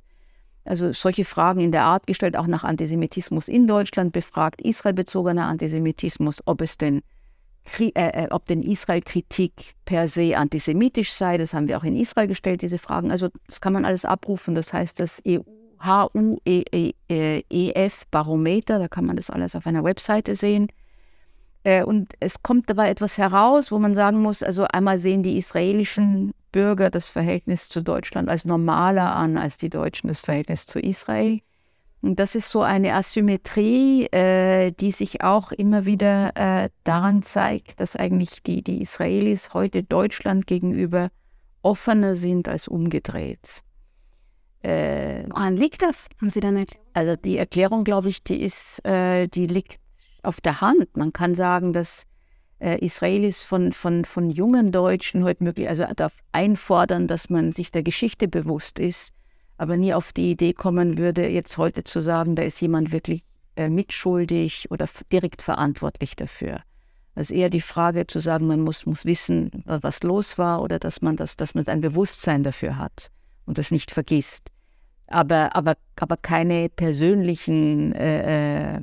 Also 0.64 0.92
solche 0.92 1.24
Fragen 1.24 1.60
in 1.60 1.72
der 1.72 1.84
Art 1.84 2.06
gestellt, 2.06 2.36
auch 2.36 2.46
nach 2.46 2.64
Antisemitismus 2.64 3.48
in 3.48 3.66
Deutschland 3.66 4.12
befragt, 4.12 4.60
israelbezogener 4.60 5.46
Antisemitismus, 5.46 6.42
ob 6.44 6.60
es 6.60 6.76
denn, 6.76 6.98
äh, 6.98 7.02
äh, 7.78 8.28
ob 8.30 8.46
denn 8.46 8.62
Israel-Kritik 8.62 9.74
per 9.84 10.08
se 10.08 10.36
antisemitisch 10.36 11.12
sei. 11.12 11.38
Das 11.38 11.52
haben 11.52 11.68
wir 11.68 11.78
auch 11.78 11.84
in 11.84 11.96
Israel 11.96 12.28
gestellt, 12.28 12.62
diese 12.62 12.78
Fragen. 12.78 13.10
Also 13.10 13.28
das 13.46 13.60
kann 13.60 13.72
man 13.72 13.84
alles 13.84 14.04
abrufen. 14.04 14.54
Das 14.54 14.72
heißt, 14.72 15.00
das 15.00 15.20
EU 15.26 15.40
HUES-Barometer, 15.82 18.78
da 18.78 18.88
kann 18.88 19.06
man 19.06 19.16
das 19.16 19.30
alles 19.30 19.56
auf 19.56 19.66
einer 19.66 19.82
Webseite 19.82 20.36
sehen. 20.36 20.68
Äh, 21.64 21.84
und 21.84 22.12
es 22.20 22.42
kommt 22.42 22.68
dabei 22.70 22.90
etwas 22.90 23.18
heraus, 23.18 23.72
wo 23.72 23.78
man 23.78 23.94
sagen 23.94 24.20
muss, 24.20 24.42
also 24.42 24.64
einmal 24.64 24.98
sehen 24.98 25.22
die 25.22 25.38
israelischen 25.38 26.32
Bürger 26.52 26.90
das 26.90 27.06
Verhältnis 27.06 27.68
zu 27.68 27.82
Deutschland 27.82 28.28
als 28.28 28.44
normaler 28.44 29.14
an 29.14 29.38
als 29.38 29.58
die 29.58 29.70
Deutschen 29.70 30.08
das 30.08 30.20
Verhältnis 30.20 30.66
zu 30.66 30.80
Israel. 30.80 31.40
Und 32.02 32.18
das 32.18 32.34
ist 32.34 32.48
so 32.48 32.62
eine 32.62 32.94
Asymmetrie, 32.94 34.06
äh, 34.06 34.72
die 34.72 34.90
sich 34.90 35.22
auch 35.22 35.52
immer 35.52 35.84
wieder 35.84 36.32
äh, 36.34 36.70
daran 36.82 37.22
zeigt, 37.22 37.78
dass 37.78 37.94
eigentlich 37.94 38.42
die, 38.42 38.62
die 38.62 38.80
Israelis 38.80 39.52
heute 39.52 39.82
Deutschland 39.82 40.46
gegenüber 40.46 41.10
offener 41.62 42.16
sind 42.16 42.48
als 42.48 42.68
umgedreht. 42.68 43.62
Äh, 44.62 45.24
Woran 45.28 45.56
liegt 45.56 45.82
das? 45.82 46.08
Haben 46.20 46.30
Sie 46.30 46.40
da 46.40 46.50
nicht? 46.50 46.78
Also 46.94 47.16
die 47.16 47.36
Erklärung, 47.36 47.84
glaube 47.84 48.08
ich, 48.08 48.22
die 48.22 48.40
ist, 48.40 48.84
äh, 48.84 49.26
die 49.28 49.46
liegt 49.46 49.78
auf 50.22 50.40
der 50.40 50.60
Hand. 50.62 50.96
Man 50.96 51.12
kann 51.12 51.34
sagen, 51.34 51.72
dass 51.72 52.06
äh, 52.60 52.78
Israelis 52.84 53.44
von, 53.44 53.72
von, 53.72 54.04
von 54.04 54.30
jungen 54.30 54.72
Deutschen 54.72 55.24
heute 55.24 55.44
möglich, 55.44 55.68
also 55.68 55.84
darf 55.96 56.14
einfordern, 56.32 57.08
dass 57.08 57.30
man 57.30 57.52
sich 57.52 57.72
der 57.72 57.82
Geschichte 57.82 58.28
bewusst 58.28 58.78
ist, 58.78 59.14
aber 59.60 59.76
nie 59.76 59.92
auf 59.92 60.14
die 60.14 60.30
Idee 60.30 60.54
kommen 60.54 60.96
würde, 60.96 61.28
jetzt 61.28 61.58
heute 61.58 61.84
zu 61.84 62.00
sagen, 62.00 62.34
da 62.34 62.42
ist 62.42 62.62
jemand 62.62 62.92
wirklich 62.92 63.22
äh, 63.56 63.68
mitschuldig 63.68 64.70
oder 64.70 64.88
direkt 65.12 65.42
verantwortlich 65.42 66.16
dafür. 66.16 66.62
Ist 67.14 67.30
eher 67.30 67.50
die 67.50 67.60
Frage 67.60 68.06
zu 68.06 68.20
sagen, 68.20 68.46
man 68.46 68.62
muss, 68.62 68.86
muss 68.86 69.04
wissen, 69.04 69.50
was 69.66 70.02
los 70.02 70.38
war 70.38 70.62
oder 70.62 70.78
dass 70.78 71.02
man 71.02 71.16
das, 71.16 71.36
dass 71.36 71.54
man 71.54 71.66
ein 71.66 71.82
Bewusstsein 71.82 72.42
dafür 72.42 72.78
hat 72.78 73.10
und 73.44 73.58
das 73.58 73.70
nicht 73.70 73.90
vergisst. 73.90 74.48
Aber, 75.08 75.54
aber, 75.54 75.74
aber 75.96 76.16
keine 76.16 76.70
persönlichen 76.70 77.92
äh, 77.94 78.76
äh 78.76 78.80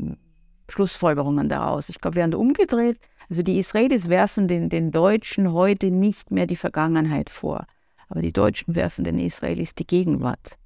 Schlussfolgerungen 0.70 1.50
daraus. 1.50 1.90
Ich 1.90 2.02
glaube, 2.02 2.18
während 2.18 2.36
umgedreht, 2.36 3.00
also 3.30 3.42
die 3.42 3.58
Israelis 3.58 4.10
werfen 4.10 4.48
den, 4.48 4.70
den 4.70 4.92
Deutschen 4.92 5.54
heute 5.54 5.90
nicht 5.90 6.30
mehr 6.30 6.46
die 6.46 6.58
Vergangenheit 6.58 7.32
vor, 7.32 7.66
aber 8.10 8.22
die 8.22 8.34
Deutschen 8.34 8.76
werfen 8.76 9.06
den 9.06 9.18
Israelis 9.18 9.74
die 9.74 9.88
Gegenwart, 9.88 10.58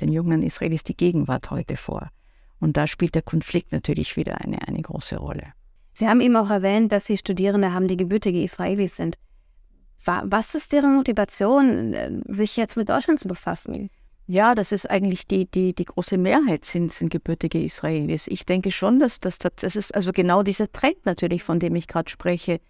den 0.00 0.12
jungen 0.12 0.42
Israelis 0.42 0.84
die 0.84 0.96
Gegenwart 0.96 1.50
heute 1.50 1.76
vor. 1.76 2.10
Und 2.58 2.76
da 2.76 2.86
spielt 2.86 3.14
der 3.14 3.22
Konflikt 3.22 3.72
natürlich 3.72 4.16
wieder 4.16 4.40
eine, 4.40 4.66
eine 4.66 4.82
große 4.82 5.16
Rolle. 5.16 5.52
Sie 5.92 6.08
haben 6.08 6.20
eben 6.20 6.36
auch 6.36 6.50
erwähnt, 6.50 6.92
dass 6.92 7.06
Sie 7.06 7.16
Studierende 7.16 7.72
haben, 7.72 7.88
die 7.88 7.96
gebürtige 7.96 8.42
Israelis 8.42 8.96
sind. 8.96 9.18
Was 10.04 10.54
ist 10.54 10.72
deren 10.72 10.94
Motivation, 10.94 11.92
äh, 11.92 12.10
sich 12.28 12.56
jetzt 12.56 12.76
mit 12.76 12.88
Deutschland 12.88 13.18
zu 13.20 13.28
befassen? 13.28 13.90
Ja, 14.26 14.54
das 14.54 14.72
ist 14.72 14.88
eigentlich 14.88 15.26
die, 15.26 15.50
die, 15.50 15.74
die 15.74 15.84
große 15.84 16.16
Mehrheit 16.16 16.64
sind, 16.64 16.92
sind 16.92 17.10
gebürtige 17.10 17.62
Israelis. 17.62 18.28
Ich 18.28 18.46
denke 18.46 18.70
schon, 18.70 19.00
dass 19.00 19.18
das, 19.18 19.38
das 19.38 19.76
ist 19.76 19.94
also 19.94 20.12
genau 20.12 20.42
dieser 20.42 20.70
Trend 20.70 21.04
natürlich, 21.04 21.42
von 21.42 21.58
dem 21.58 21.74
ich 21.74 21.88
gerade 21.88 22.08
spreche. 22.08 22.60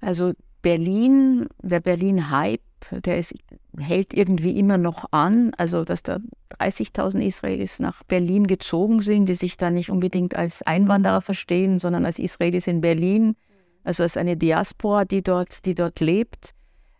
Also 0.00 0.32
Berlin, 0.62 1.48
der 1.60 1.80
Berlin-Hype, 1.80 2.62
der 2.90 3.18
ist, 3.18 3.34
hält 3.78 4.14
irgendwie 4.14 4.58
immer 4.58 4.78
noch 4.78 5.12
an. 5.12 5.52
Also, 5.56 5.84
dass 5.84 6.02
da 6.02 6.18
30.000 6.58 7.20
Israelis 7.20 7.78
nach 7.78 8.02
Berlin 8.04 8.46
gezogen 8.46 9.02
sind, 9.02 9.28
die 9.28 9.34
sich 9.34 9.56
da 9.56 9.70
nicht 9.70 9.90
unbedingt 9.90 10.36
als 10.36 10.62
Einwanderer 10.62 11.20
verstehen, 11.20 11.78
sondern 11.78 12.04
als 12.04 12.18
Israelis 12.18 12.66
in 12.66 12.80
Berlin, 12.80 13.36
also 13.84 14.02
als 14.02 14.16
eine 14.16 14.36
Diaspora, 14.36 15.04
die 15.04 15.22
dort, 15.22 15.64
die 15.64 15.74
dort 15.74 16.00
lebt. 16.00 16.54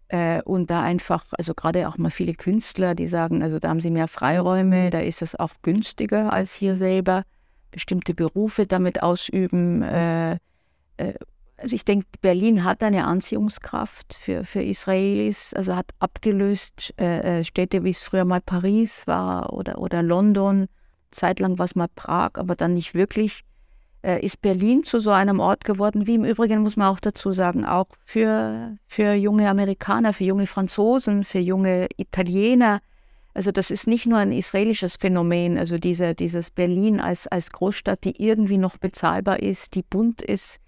Äh, 0.09 0.43
und 0.43 0.71
da 0.71 0.83
einfach, 0.83 1.27
also 1.37 1.55
gerade 1.55 1.87
auch 1.89 1.99
mal 1.99 2.11
viele 2.11 2.35
Künstler, 2.35 2.95
die 2.95 3.07
sagen, 3.07 3.43
also 3.43 3.59
da 3.59 3.69
haben 3.69 3.81
sie 3.81 3.91
mehr 3.91 4.09
Freiräume, 4.09 4.91
da 4.91 5.01
ist 5.01 5.21
es 5.21 5.39
auch 5.39 5.53
günstiger 5.63 6.33
als 6.33 6.55
hier 6.55 6.77
selber, 6.77 7.25
bestimmte 7.71 8.15
Berufe 8.15 8.67
damit 8.67 9.03
ausüben. 9.03 9.83
Äh, 9.83 10.39
äh, 10.97 11.15
also 11.59 11.75
ich 11.75 11.85
denke, 11.85 12.07
Berlin 12.21 12.65
hat 12.65 12.83
eine 12.83 13.05
Anziehungskraft 13.05 14.15
für, 14.15 14.45
für 14.45 14.63
Israelis, 14.63 15.53
also 15.55 15.75
hat 15.75 15.91
abgelöst 15.99 16.95
äh, 16.99 17.41
äh 17.41 17.45
Städte, 17.45 17.85
wie 17.85 17.91
es 17.91 18.03
früher 18.03 18.25
mal 18.25 18.41
Paris 18.41 19.07
war 19.07 19.53
oder, 19.53 19.79
oder 19.79 20.03
London. 20.03 20.69
Zeitlang 21.11 21.59
war 21.59 21.65
es 21.65 21.75
mal 21.75 21.89
Prag, 21.95 22.33
aber 22.35 22.55
dann 22.55 22.75
nicht 22.75 22.95
wirklich 22.95 23.43
äh, 24.03 24.25
ist 24.25 24.41
Berlin 24.41 24.85
zu 24.85 25.01
so 25.01 25.11
einem 25.11 25.41
Ort 25.41 25.65
geworden, 25.65 26.07
wie 26.07 26.15
im 26.15 26.25
Übrigen 26.25 26.63
muss 26.63 26.77
man 26.77 26.89
auch 26.89 27.01
dazu 27.01 27.33
sagen, 27.33 27.65
auch 27.65 27.89
für, 28.05 28.77
für 28.87 29.15
junge 29.15 29.49
Amerikaner, 29.49 30.13
für 30.13 30.25
junge 30.25 30.47
Franzosen, 30.47 31.25
für 31.25 31.41
junge 31.41 31.89
Italiener. 31.97 32.81
Also 33.35 33.51
das 33.51 33.71
ist 33.71 33.87
nicht 33.87 34.07
nur 34.07 34.19
ein 34.19 34.33
israelisches 34.33 34.97
Phänomen, 34.97 35.59
also 35.59 35.79
diese, 35.79 36.15
dieses 36.15 36.51
Berlin 36.51 37.01
als, 37.01 37.27
als 37.27 37.51
Großstadt, 37.51 38.05
die 38.05 38.23
irgendwie 38.23 38.59
noch 38.59 38.77
bezahlbar 38.77 39.41
ist, 39.41 39.75
die 39.75 39.83
bunt 39.83 40.23
ist. 40.23 40.61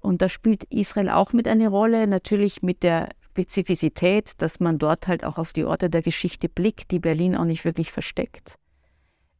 Und 0.00 0.22
da 0.22 0.28
spielt 0.28 0.64
Israel 0.64 1.10
auch 1.10 1.32
mit 1.32 1.46
eine 1.46 1.68
Rolle, 1.68 2.06
natürlich 2.06 2.62
mit 2.62 2.82
der 2.82 3.10
Spezifizität, 3.30 4.32
dass 4.38 4.60
man 4.60 4.78
dort 4.78 5.06
halt 5.06 5.24
auch 5.24 5.38
auf 5.38 5.52
die 5.52 5.64
Orte 5.64 5.88
der 5.88 6.02
Geschichte 6.02 6.48
blickt, 6.48 6.90
die 6.90 6.98
Berlin 6.98 7.36
auch 7.36 7.44
nicht 7.44 7.64
wirklich 7.64 7.92
versteckt. 7.92 8.56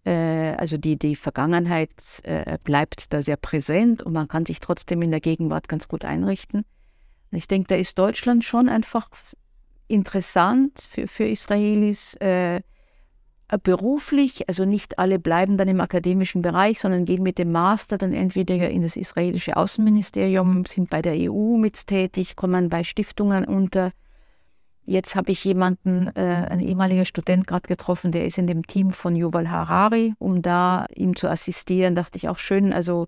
Äh, 0.05 0.55
also 0.57 0.77
die, 0.77 0.99
die 0.99 1.17
Vergangenheit 1.17 1.91
äh, 2.23 2.59
bleibt 2.63 3.13
da 3.13 3.23
sehr 3.23 3.37
präsent 3.37 4.03
und 4.03 4.13
man 4.13 4.29
kann 4.29 4.47
sich 4.47 4.61
trotzdem 4.61 5.03
in 5.03 5.11
der 5.11 5.21
Gegenwart 5.21 5.69
ganz 5.69 5.89
gut 5.89 6.05
einrichten. 6.05 6.65
Und 7.31 7.39
ich 7.39 7.49
denke, 7.49 7.69
da 7.69 7.77
ist 7.77 7.99
Deutschland 7.99 8.45
schon 8.45 8.69
einfach 8.69 9.09
interessant 9.89 10.87
für, 10.89 11.07
für 11.07 11.25
Israelis. 11.25 12.15
Äh, 12.15 12.61
beruflich, 13.59 14.49
also 14.49 14.65
nicht 14.65 14.99
alle 14.99 15.19
bleiben 15.19 15.57
dann 15.57 15.69
im 15.69 15.81
akademischen 15.81 16.43
Bereich, 16.43 16.81
sondern 16.81 17.05
gehen 17.05 17.23
mit 17.23 17.39
dem 17.39 17.53
Master 17.53 17.99
dann 17.99 18.13
entweder 18.13 18.71
in 18.71 18.83
das 18.83 18.97
israelische 18.97 19.57
Außenministerium, 19.57 20.65
sind 20.67 20.91
bei 20.91 21.03
der 21.03 21.15
EU 21.31 21.57
mit 21.57 21.87
tätig, 21.87 22.37
kommen 22.37 22.69
bei 22.69 22.85
Stiftungen 22.85 23.45
unter 23.45 23.91
Jetzt 24.91 25.15
habe 25.15 25.31
ich 25.31 25.45
jemanden, 25.45 26.09
äh, 26.17 26.49
ein 26.51 26.59
ehemaliger 26.59 27.05
Student 27.05 27.47
gerade 27.47 27.69
getroffen, 27.69 28.11
der 28.11 28.27
ist 28.27 28.39
in 28.39 28.49
dem 28.49 28.67
Team 28.67 28.91
von 28.91 29.15
Yuval 29.15 29.49
Harari, 29.49 30.15
um 30.19 30.43
da 30.43 30.87
ihm 30.93 31.15
zu 31.15 31.29
assistieren. 31.29 31.95
Dachte 31.95 32.17
ich 32.17 32.29
auch 32.29 32.39
schön, 32.39 32.73
also 32.73 33.07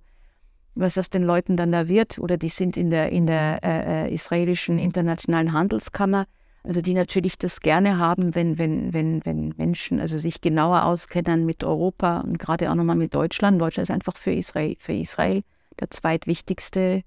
was 0.76 0.96
aus 0.96 1.10
den 1.10 1.24
Leuten 1.24 1.56
dann 1.56 1.72
da 1.72 1.88
wird. 1.88 2.20
Oder 2.20 2.36
die 2.36 2.50
sind 2.50 2.76
in 2.76 2.90
der, 2.90 3.10
in 3.10 3.26
der 3.26 3.64
äh, 3.64 4.04
äh, 4.06 4.14
israelischen 4.14 4.78
internationalen 4.78 5.52
Handelskammer, 5.52 6.26
also 6.64 6.80
die 6.80 6.94
natürlich 6.94 7.38
das 7.38 7.60
gerne 7.60 7.98
haben, 7.98 8.34
wenn, 8.34 8.58
wenn, 8.58 8.92
wenn, 8.92 9.24
wenn 9.26 9.54
Menschen 9.56 10.00
also 10.00 10.16
sich 10.18 10.40
genauer 10.40 10.84
auskennen 10.84 11.44
mit 11.44 11.64
Europa 11.64 12.20
und 12.20 12.38
gerade 12.38 12.70
auch 12.70 12.74
nochmal 12.74 12.96
mit 12.96 13.14
Deutschland. 13.14 13.60
Deutschland 13.60 13.88
ist 13.88 13.94
einfach 13.94 14.16
für 14.16 14.32
Israel, 14.32 14.76
für 14.78 14.92
Israel 14.92 15.42
der 15.80 15.90
zweitwichtigste 15.90 17.02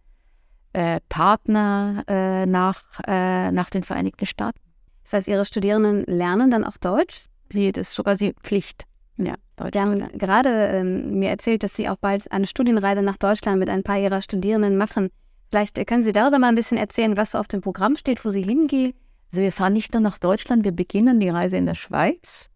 äh, 0.74 1.00
Partner 1.08 2.04
äh, 2.08 2.46
nach, 2.46 2.84
äh, 3.08 3.52
nach 3.52 3.70
den 3.70 3.84
Vereinigten 3.84 4.26
Staaten. 4.26 4.60
Das 5.04 5.14
heißt, 5.14 5.28
Ihre 5.28 5.46
Studierenden 5.46 6.04
lernen 6.06 6.52
dann 6.52 6.66
auch 6.66 6.78
Deutsch? 6.78 7.26
Sie, 7.54 7.72
das 7.72 7.90
ist 7.90 7.96
sogar 7.96 8.16
die 8.16 8.34
Pflicht. 8.44 8.84
Ja, 9.18 9.36
Deutsch. 9.56 9.74
Sie 9.74 9.80
haben 9.80 10.08
gerade 10.18 10.50
ähm, 10.50 11.20
mir 11.20 11.30
erzählt, 11.30 11.64
dass 11.64 11.76
Sie 11.76 11.88
auch 11.88 11.96
bald 11.96 12.30
eine 12.32 12.48
Studienreise 12.48 13.02
nach 13.04 13.18
Deutschland 13.18 13.60
mit 13.60 13.70
ein 13.70 13.84
paar 13.84 14.00
Ihrer 14.00 14.22
Studierenden 14.22 14.76
machen. 14.76 15.12
Vielleicht 15.50 15.78
äh, 15.78 15.86
können 15.86 16.04
Sie 16.04 16.12
darüber 16.12 16.40
mal 16.40 16.50
ein 16.50 16.56
bisschen 16.56 16.78
erzählen, 16.78 17.16
was 17.16 17.32
so 17.32 17.38
auf 17.38 17.48
dem 17.48 17.62
Programm 17.62 17.96
steht, 17.96 18.26
wo 18.26 18.30
Sie 18.30 18.42
hingehen. 18.42 18.94
Also 19.36 19.44
wir 19.44 19.52
fahren 19.52 19.74
nicht 19.74 19.92
nur 19.92 20.02
nach 20.02 20.18
Deutschland, 20.18 20.64
wir 20.64 20.72
beginnen 20.72 21.20
die 21.20 21.28
Reise 21.28 21.58
in 21.58 21.66
der 21.66 21.76
Schweiz. 21.76 22.50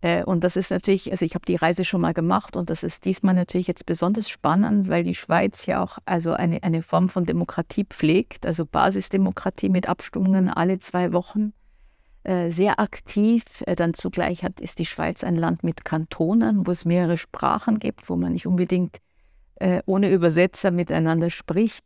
Äh, 0.00 0.24
und 0.24 0.42
das 0.42 0.56
ist 0.56 0.72
natürlich, 0.72 1.12
also 1.12 1.24
ich 1.24 1.36
habe 1.36 1.46
die 1.46 1.54
Reise 1.54 1.84
schon 1.84 2.00
mal 2.00 2.12
gemacht 2.12 2.56
und 2.56 2.70
das 2.70 2.82
ist 2.82 3.04
diesmal 3.04 3.36
natürlich 3.36 3.68
jetzt 3.68 3.86
besonders 3.86 4.28
spannend, 4.28 4.88
weil 4.88 5.04
die 5.04 5.14
Schweiz 5.14 5.66
ja 5.66 5.80
auch 5.80 5.98
also 6.06 6.32
eine, 6.32 6.64
eine 6.64 6.82
Form 6.82 7.08
von 7.08 7.24
Demokratie 7.24 7.84
pflegt, 7.84 8.46
also 8.46 8.66
Basisdemokratie 8.66 9.68
mit 9.68 9.88
Abstimmungen 9.88 10.48
alle 10.48 10.80
zwei 10.80 11.12
Wochen. 11.12 11.52
Äh, 12.24 12.50
sehr 12.50 12.80
aktiv. 12.80 13.44
Äh, 13.66 13.76
dann 13.76 13.94
zugleich 13.94 14.42
hat, 14.42 14.60
ist 14.60 14.80
die 14.80 14.86
Schweiz 14.86 15.22
ein 15.22 15.36
Land 15.36 15.62
mit 15.62 15.84
Kantonen, 15.84 16.66
wo 16.66 16.72
es 16.72 16.84
mehrere 16.84 17.16
Sprachen 17.16 17.78
gibt, 17.78 18.10
wo 18.10 18.16
man 18.16 18.32
nicht 18.32 18.48
unbedingt 18.48 18.98
ohne 19.86 20.08
Übersetzer 20.12 20.70
miteinander 20.70 21.30
spricht. 21.30 21.84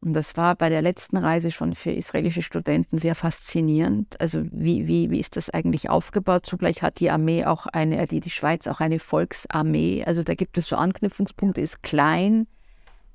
Und 0.00 0.12
das 0.12 0.36
war 0.36 0.54
bei 0.54 0.68
der 0.68 0.82
letzten 0.82 1.16
Reise 1.16 1.50
schon 1.50 1.74
für 1.74 1.90
israelische 1.90 2.42
Studenten 2.42 2.98
sehr 2.98 3.14
faszinierend. 3.14 4.20
Also 4.20 4.44
wie, 4.52 4.86
wie, 4.86 5.10
wie 5.10 5.18
ist 5.18 5.36
das 5.36 5.50
eigentlich 5.50 5.90
aufgebaut? 5.90 6.46
Zugleich 6.46 6.82
hat 6.82 7.00
die 7.00 7.10
Armee 7.10 7.44
auch 7.44 7.66
eine, 7.66 8.06
die, 8.06 8.20
die 8.20 8.30
Schweiz 8.30 8.66
auch 8.68 8.80
eine 8.80 8.98
Volksarmee. 8.98 10.04
Also 10.04 10.22
da 10.22 10.34
gibt 10.34 10.58
es 10.58 10.66
so 10.66 10.76
Anknüpfungspunkte, 10.76 11.60
ist 11.60 11.82
klein, 11.82 12.46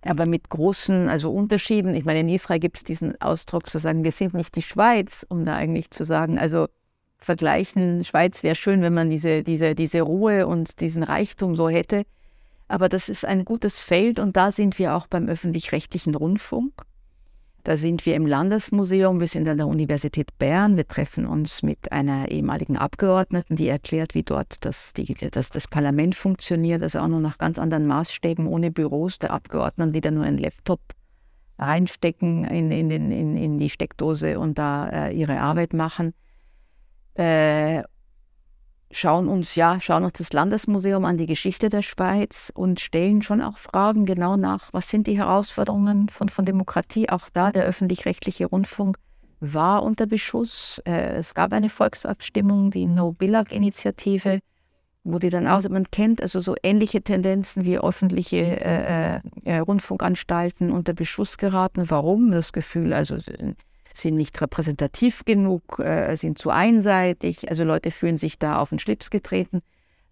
aber 0.02 0.26
mit 0.26 0.50
großen 0.50 1.08
also 1.08 1.32
Unterschieden. 1.32 1.96
Ich 1.96 2.06
meine, 2.06 2.22
in 2.22 2.30
Israel 2.30 2.60
gibt 2.60 2.78
es 2.78 2.84
diesen 2.84 3.20
Ausdruck 3.22 3.70
zu 3.70 3.78
sagen, 3.78 4.04
wir 4.04 4.12
sind 4.12 4.34
nicht 4.34 4.56
die 4.56 4.63
Schweiz, 4.63 5.26
um 5.30 5.46
da 5.46 5.56
eigentlich 5.56 5.91
zu 5.91 6.04
sagen, 6.04 6.39
also 6.39 6.67
vergleichen, 7.20 8.04
Schweiz 8.04 8.41
wäre 8.41 8.56
schön, 8.56 8.82
wenn 8.82 8.96
man 8.96 9.10
diese, 9.10 9.44
diese, 9.44 9.76
diese 9.76 10.02
Ruhe 10.02 10.48
und 10.48 10.82
diesen 10.82 11.04
Reichtum 11.04 11.56
so 11.56 11.70
hätte. 11.70 12.04
Aber 12.72 12.88
das 12.88 13.10
ist 13.10 13.26
ein 13.26 13.44
gutes 13.44 13.82
Feld 13.82 14.18
und 14.18 14.38
da 14.38 14.54
sind 14.54 14.80
wir 14.80 14.96
auch 14.96 15.08
beim 15.08 15.28
öffentlich-rechtlichen 15.28 16.16
Rundfunk. 16.16 16.72
Da 17.66 17.76
sind 17.76 18.06
wir 18.06 18.16
im 18.16 18.26
Landesmuseum, 18.26 19.20
wir 19.20 19.28
sind 19.28 19.50
an 19.50 19.58
der 19.58 19.68
Universität 19.68 20.30
Bern, 20.40 20.78
wir 20.78 20.88
treffen 20.88 21.28
uns 21.28 21.64
mit 21.64 21.92
einer 21.92 22.32
ehemaligen 22.32 22.78
Abgeordneten, 22.78 23.58
die 23.58 23.68
erklärt, 23.68 24.16
wie 24.16 24.24
dort 24.24 24.64
das, 24.64 24.94
die, 24.94 25.14
das, 25.14 25.50
das 25.50 25.68
Parlament 25.68 26.16
funktioniert, 26.16 26.82
also 26.82 27.00
auch 27.00 27.10
noch 27.10 27.20
nach 27.20 27.38
ganz 27.38 27.60
anderen 27.60 27.88
Maßstäben, 27.88 28.48
ohne 28.48 28.72
Büros 28.72 29.20
der 29.20 29.32
Abgeordneten, 29.32 29.92
die 29.92 30.00
da 30.00 30.10
nur 30.10 30.24
einen 30.24 30.38
Laptop 30.38 30.80
reinstecken 31.60 32.46
in, 32.46 32.72
in, 32.72 32.90
in, 32.90 33.36
in 33.36 33.60
die 33.60 33.70
Steckdose 33.70 34.40
und 34.40 34.58
da 34.58 34.88
äh, 34.88 35.12
ihre 35.12 35.42
Arbeit 35.42 35.74
machen. 35.74 36.14
Äh, 37.16 37.84
schauen 38.92 39.28
uns 39.28 39.56
ja, 39.56 39.80
schauen 39.80 40.04
uns 40.04 40.18
das 40.18 40.34
Landesmuseum 40.34 41.06
an, 41.06 41.18
die 41.18 41.26
Geschichte 41.26 41.70
der 41.70 41.82
Schweiz 41.82 42.52
und 42.54 42.80
stellen 42.80 43.22
schon 43.22 43.42
auch 43.42 43.58
Fragen 43.58 44.06
genau 44.06 44.38
nach, 44.38 44.72
was 44.74 44.90
sind 44.90 45.08
die 45.08 45.18
Herausforderungen 45.18 46.10
von, 46.10 46.30
von 46.30 46.46
Demokratie. 46.46 47.10
Auch 47.10 47.30
da 47.34 47.52
der 47.52 47.64
öffentlich-rechtliche 47.64 48.46
Rundfunk 48.46 48.98
war 49.40 49.84
unter 49.84 50.06
Beschuss. 50.06 50.82
Äh, 50.86 51.18
es 51.18 51.34
gab 51.34 51.52
eine 51.54 51.70
Volksabstimmung, 51.70 52.72
die 52.72 52.86
No-Billag-Initiative, 52.86 54.40
wo 55.04 55.18
die 55.18 55.30
dann 55.30 55.48
auch, 55.48 55.68
man 55.68 55.90
kennt 55.90 56.22
also 56.22 56.40
so 56.40 56.56
ähnliche 56.62 57.02
Tendenzen 57.02 57.66
wie 57.66 57.80
öffentliche 57.80 58.38
äh, 58.38 59.20
äh, 59.46 59.58
Rundfunkanstalten 59.58 60.72
unter 60.72 60.94
Beschuss 60.94 61.38
geraten. 61.38 61.90
Warum? 61.90 62.32
Das 62.32 62.54
Gefühl, 62.54 62.94
also 62.94 63.18
sind 63.94 64.16
nicht 64.16 64.40
repräsentativ 64.42 65.26
genug, 65.26 65.80
äh, 65.80 66.16
sind 66.16 66.38
zu 66.38 66.50
einseitig. 66.50 67.50
Also 67.50 67.64
Leute 67.64 67.92
fühlen 67.92 68.18
sich 68.18 68.40
da 68.40 68.60
auf 68.60 68.70
den 68.70 68.80
Schlips 68.80 69.10
getreten. 69.10 69.62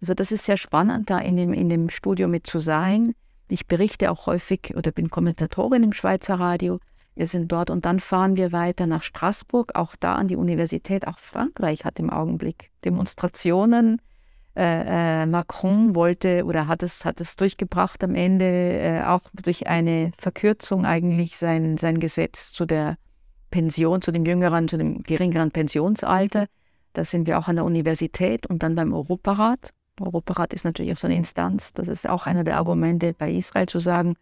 Also 0.00 0.14
das 0.14 0.32
ist 0.32 0.44
sehr 0.44 0.56
spannend, 0.56 1.10
da 1.10 1.18
in 1.18 1.36
dem, 1.36 1.52
in 1.52 1.68
dem 1.68 1.90
Studio 1.90 2.28
mit 2.28 2.46
zu 2.46 2.60
sein. 2.60 3.14
Ich 3.48 3.66
berichte 3.66 4.10
auch 4.10 4.26
häufig 4.26 4.74
oder 4.76 4.92
bin 4.92 5.10
Kommentatorin 5.10 5.82
im 5.82 5.92
Schweizer 5.92 6.36
Radio. 6.36 6.78
Wir 7.16 7.26
sind 7.26 7.50
dort 7.52 7.68
und 7.68 7.84
dann 7.84 8.00
fahren 8.00 8.36
wir 8.36 8.52
weiter 8.52 8.86
nach 8.86 9.02
Straßburg, 9.02 9.74
auch 9.74 9.96
da 9.96 10.14
an 10.14 10.28
die 10.28 10.36
Universität. 10.36 11.06
Auch 11.06 11.18
Frankreich 11.18 11.84
hat 11.84 11.98
im 11.98 12.08
Augenblick 12.08 12.70
Demonstrationen. 12.84 14.00
Äh, 14.56 15.22
äh, 15.22 15.26
Macron 15.26 15.94
wollte 15.94 16.44
oder 16.44 16.66
hat 16.66 16.82
es, 16.82 17.04
hat 17.04 17.20
es 17.20 17.36
durchgebracht 17.36 18.02
am 18.02 18.14
Ende, 18.14 18.44
äh, 18.44 19.02
auch 19.02 19.22
durch 19.32 19.66
eine 19.68 20.12
Verkürzung 20.18 20.84
eigentlich 20.84 21.36
sein, 21.36 21.76
sein 21.76 22.00
Gesetz 22.00 22.52
zu 22.52 22.66
der 22.66 22.96
Pension, 23.50 24.02
zu 24.02 24.12
dem 24.12 24.24
jüngeren, 24.24 24.68
zu 24.68 24.78
dem 24.78 25.02
geringeren 25.02 25.50
Pensionsalter. 25.50 26.46
Da 26.92 27.04
sind 27.04 27.26
wir 27.26 27.38
auch 27.38 27.48
an 27.48 27.56
der 27.56 27.64
Universität 27.64 28.46
und 28.46 28.62
dann 28.62 28.74
beim 28.74 28.92
Europarat. 28.92 29.70
Europarat 30.00 30.54
ist 30.54 30.64
natürlich 30.64 30.92
auch 30.92 30.96
so 30.96 31.06
eine 31.06 31.16
Instanz. 31.16 31.72
Das 31.72 31.88
ist 31.88 32.08
auch 32.08 32.26
einer 32.26 32.44
der 32.44 32.56
Argumente 32.56 33.12
bei 33.12 33.30
Israel 33.30 33.66
zu 33.66 33.78
sagen, 33.78 34.16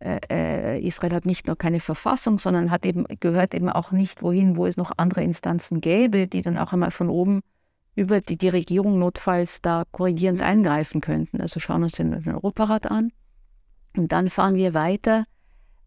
äh, 0.00 0.18
äh, 0.30 0.80
Israel 0.80 1.12
hat 1.12 1.26
nicht 1.26 1.46
nur 1.46 1.56
keine 1.56 1.78
Verfassung, 1.78 2.38
sondern 2.38 2.70
hat 2.70 2.86
eben, 2.86 3.04
gehört 3.20 3.54
eben 3.54 3.68
auch 3.68 3.92
nicht 3.92 4.22
wohin, 4.22 4.56
wo 4.56 4.66
es 4.66 4.78
noch 4.78 4.92
andere 4.96 5.22
Instanzen 5.22 5.80
gäbe, 5.80 6.26
die 6.26 6.40
dann 6.40 6.56
auch 6.56 6.72
einmal 6.72 6.90
von 6.90 7.10
oben 7.10 7.42
über 7.96 8.20
die, 8.22 8.38
die 8.38 8.48
Regierung 8.48 8.98
notfalls 8.98 9.60
da 9.60 9.84
korrigierend 9.92 10.40
eingreifen 10.40 11.02
könnten. 11.02 11.40
Also 11.40 11.60
schauen 11.60 11.82
uns 11.82 11.92
den, 11.92 12.12
den 12.22 12.34
Europarat 12.34 12.90
an. 12.90 13.12
Und 13.94 14.10
dann 14.12 14.30
fahren 14.30 14.54
wir 14.54 14.72
weiter 14.72 15.24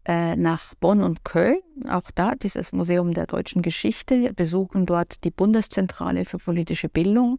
äh, 0.04 0.36
nach 0.36 0.74
Bonn 0.80 1.02
und 1.02 1.24
Köln, 1.24 1.60
auch 1.88 2.10
da 2.14 2.34
dieses 2.34 2.72
Museum 2.72 3.14
der 3.14 3.26
deutschen 3.26 3.62
Geschichte, 3.62 4.32
besuchen 4.34 4.86
dort 4.86 5.24
die 5.24 5.30
Bundeszentrale 5.30 6.24
für 6.24 6.38
politische 6.38 6.88
Bildung, 6.88 7.38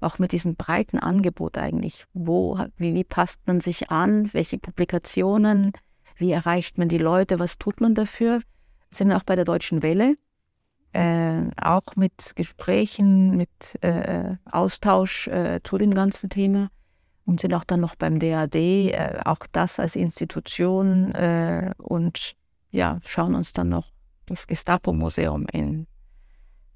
auch 0.00 0.18
mit 0.18 0.32
diesem 0.32 0.54
breiten 0.54 0.98
Angebot 0.98 1.56
eigentlich. 1.56 2.04
Wo, 2.12 2.58
wie, 2.76 2.94
wie 2.94 3.04
passt 3.04 3.46
man 3.46 3.60
sich 3.60 3.90
an, 3.90 4.32
welche 4.34 4.58
Publikationen, 4.58 5.72
wie 6.16 6.32
erreicht 6.32 6.78
man 6.78 6.88
die 6.88 6.98
Leute, 6.98 7.38
was 7.38 7.58
tut 7.58 7.80
man 7.80 7.94
dafür? 7.94 8.40
Sind 8.90 9.10
auch 9.12 9.24
bei 9.24 9.34
der 9.34 9.44
Deutschen 9.44 9.82
Welle, 9.82 10.16
äh, 10.92 11.42
auch 11.60 11.96
mit 11.96 12.36
Gesprächen, 12.36 13.36
mit 13.36 13.82
äh, 13.82 14.36
Austausch 14.50 15.26
äh, 15.28 15.60
zu 15.64 15.78
dem 15.78 15.92
ganzen 15.92 16.28
Thema 16.30 16.70
und 17.26 17.40
sind 17.40 17.54
auch 17.54 17.64
dann 17.64 17.80
noch 17.80 17.94
beim 17.94 18.18
DAD, 18.18 18.54
äh, 18.54 19.20
auch 19.24 19.46
das 19.52 19.80
als 19.80 19.96
Institution 19.96 21.12
äh, 21.12 21.72
und 21.78 22.34
ja, 22.70 22.98
schauen 23.04 23.34
uns 23.34 23.52
dann 23.52 23.68
noch 23.68 23.90
das 24.26 24.46
Gestapo-Museum 24.46 25.46
in 25.52 25.86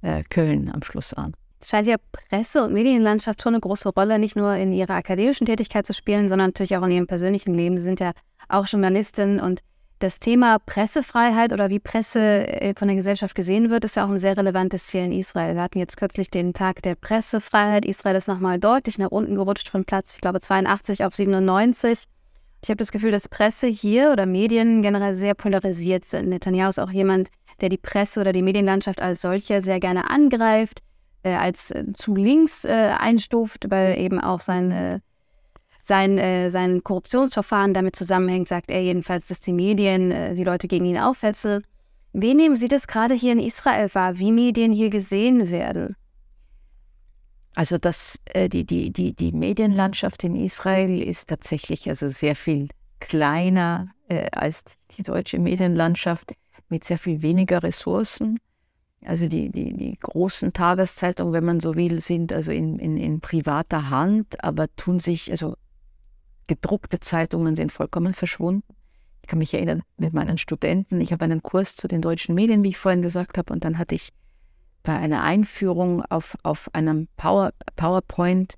äh, 0.03 0.23
Köln 0.23 0.71
am 0.73 0.83
Schluss 0.83 1.13
an. 1.13 1.35
Es 1.61 1.71
scheint 1.71 1.89
ja 1.89 1.97
Presse- 2.13 2.63
und 2.63 2.73
Medienlandschaft 2.73 3.43
schon 3.43 3.55
eine 3.55 3.61
große 3.61 3.89
Rolle, 3.89 4.19
nicht 4.19 4.37
nur 4.37 4.55
in 4.55 4.73
ihrer 4.73 4.95
akademischen 4.95 5.47
Tätigkeit 5.47 5.87
zu 5.87 5.93
spielen, 5.93 6.29
sondern 6.29 6.51
natürlich 6.51 6.77
auch 6.77 6.85
in 6.85 6.93
ihrem 6.93 7.07
persönlichen 7.09 7.55
Leben. 7.55 7.77
Sie 7.77 7.83
sind 7.83 7.99
ja 7.99 8.13
auch 8.49 8.67
Journalistin 8.67 9.41
und 9.41 9.61
das 9.99 10.21
Thema 10.21 10.59
Pressefreiheit 10.59 11.53
oder 11.53 11.71
wie 11.71 11.81
Presse 11.81 12.21
äh, 12.21 12.75
von 12.77 12.89
der 12.89 12.97
Gesellschaft 12.97 13.35
gesehen 13.35 13.71
wird, 13.71 13.85
ist 13.85 13.97
ja 13.97 14.05
auch 14.05 14.11
ein 14.11 14.19
sehr 14.19 14.37
relevantes 14.37 14.89
hier 14.91 15.05
in 15.05 15.13
Israel. 15.13 15.55
Wir 15.55 15.63
hatten 15.63 15.79
jetzt 15.79 15.97
kürzlich 15.97 16.31
den 16.31 16.53
Tag 16.53 16.83
der 16.83 16.95
Pressefreiheit. 16.95 17.85
Israel 17.85 18.17
ist 18.17 18.29
nochmal 18.29 18.59
deutlich 18.59 18.99
nach 18.99 19.11
unten 19.11 19.35
gerutscht 19.35 19.69
von 19.69 19.85
Platz, 19.85 20.15
ich 20.15 20.21
glaube, 20.21 20.41
82 20.41 21.05
auf 21.05 21.15
97. 21.15 22.05
Ich 22.63 22.71
habe 22.71 22.79
das 22.79 22.93
Gefühl, 22.93 23.13
dass 23.13 23.29
Presse 23.29 23.67
hier 23.67 24.11
oder 24.13 24.27
Medien 24.27 24.83
generell 24.83 25.15
sehr 25.15 25.35
polarisiert 25.35 26.05
sind. 26.05 26.29
Netanyahu 26.29 26.71
ist 26.71 26.81
auch 26.81 26.91
jemand, 26.91 27.29
der 27.61 27.69
die 27.69 27.77
Presse 27.77 28.21
oder 28.21 28.33
die 28.33 28.43
Medienlandschaft 28.43 29.01
als 29.01 29.23
solche 29.23 29.61
sehr 29.61 29.81
gerne 29.81 30.11
angreift, 30.11 30.81
äh, 31.23 31.35
als 31.35 31.71
äh, 31.71 31.93
zu 31.93 32.15
links 32.15 32.65
äh, 32.65 32.95
einstuft, 32.99 33.71
weil 33.71 33.99
eben 33.99 34.21
auch 34.21 34.41
seine 34.41 35.03
sein, 35.89 36.19
äh, 36.19 36.51
sein 36.51 36.85
Korruptionsverfahren 36.85 37.73
damit 37.75 37.97
zusammenhängt, 37.97 38.49
sagt 38.49 38.71
er 38.71 38.83
jedenfalls, 38.83 39.27
dass 39.27 39.41
die 39.41 39.55
Medien 39.55 40.11
äh, 40.11 40.35
die 40.35 40.45
Leute 40.45 40.69
gegen 40.69 40.85
ihn 40.85 40.99
aufhetzen. 40.99 41.65
Wie 42.13 42.35
nehmen 42.35 42.57
Sie 42.57 42.69
das 42.69 42.87
gerade 42.87 43.15
hier 43.15 43.33
in 43.33 43.41
Israel 43.41 43.89
wahr, 43.95 44.19
wie 44.19 44.33
Medien 44.33 44.73
hier 44.73 44.91
gesehen 44.91 45.51
werden? 45.51 45.97
Also 47.55 47.79
das, 47.79 48.19
äh, 48.27 48.49
die, 48.49 48.65
die, 48.65 48.93
die, 48.93 49.15
die 49.15 49.33
Medienlandschaft 49.33 50.23
in 50.25 50.37
Israel 50.37 51.03
ist 51.03 51.29
tatsächlich 51.29 51.89
also 51.89 52.09
sehr 52.09 52.37
viel 52.37 52.69
kleiner 53.01 53.89
äh, 54.09 54.31
als 54.31 54.77
die 54.97 55.03
deutsche 55.03 55.39
Medienlandschaft 55.39 56.35
mit 56.69 56.85
sehr 56.85 56.99
viel 56.99 57.23
weniger 57.23 57.63
Ressourcen. 57.63 58.39
Also 59.05 59.29
die, 59.29 59.49
die, 59.49 59.75
die 59.75 59.97
großen 59.99 60.53
Tageszeitungen, 60.53 61.33
wenn 61.33 61.45
man 61.45 61.61
so 61.61 61.77
will, 61.77 62.01
sind 62.01 62.33
also 62.33 62.53
in, 62.53 62.79
in, 62.79 62.97
in 62.97 63.21
privater 63.21 63.91
Hand, 63.91 64.45
aber 64.45 64.67
tun 64.77 65.01
sich, 65.01 65.31
also 65.31 65.57
gedruckte 66.49 66.99
Zeitungen 67.01 67.55
sind 67.55 67.71
vollkommen 67.71 68.15
verschwunden. 68.15 68.65
Ich 69.23 69.29
kann 69.29 69.39
mich 69.39 69.55
erinnern 69.55 69.83
mit 69.97 70.13
meinen 70.13 70.39
Studenten, 70.39 71.01
ich 71.01 71.13
habe 71.13 71.25
einen 71.25 71.43
Kurs 71.43 71.77
zu 71.77 71.87
den 71.87 72.03
deutschen 72.03 72.35
Medien, 72.35 72.65
wie 72.65 72.71
ich 72.71 72.79
vorhin 72.79 73.03
gesagt 73.03 73.39
habe, 73.39 73.53
und 73.53 73.63
dann 73.63 73.79
hatte 73.79 73.95
ich 73.95 74.11
bei 74.83 74.97
einer 74.97 75.23
Einführung 75.23 76.03
auf, 76.03 76.37
auf 76.43 76.71
einem 76.73 77.09
Power, 77.17 77.53
PowerPoint 77.77 78.55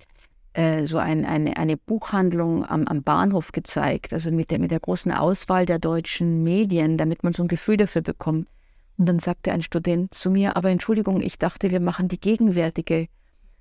äh, 0.52 0.84
so 0.84 0.98
ein, 0.98 1.24
eine, 1.24 1.56
eine 1.56 1.76
Buchhandlung 1.76 2.64
am, 2.64 2.86
am 2.86 3.02
Bahnhof 3.02 3.52
gezeigt, 3.52 4.12
also 4.12 4.30
mit 4.30 4.50
der, 4.50 4.58
mit 4.58 4.70
der 4.70 4.80
großen 4.80 5.12
Auswahl 5.12 5.66
der 5.66 5.78
deutschen 5.78 6.42
Medien, 6.42 6.98
damit 6.98 7.24
man 7.24 7.32
so 7.32 7.42
ein 7.42 7.48
Gefühl 7.48 7.76
dafür 7.76 8.02
bekommt. 8.02 8.48
Und 8.96 9.06
dann 9.06 9.18
sagte 9.18 9.52
ein 9.52 9.62
Student 9.62 10.12
zu 10.12 10.30
mir, 10.30 10.56
aber 10.56 10.70
Entschuldigung, 10.70 11.20
ich 11.20 11.38
dachte, 11.38 11.70
wir 11.70 11.80
machen 11.80 12.08
die 12.08 12.20
gegenwärtige 12.20 13.08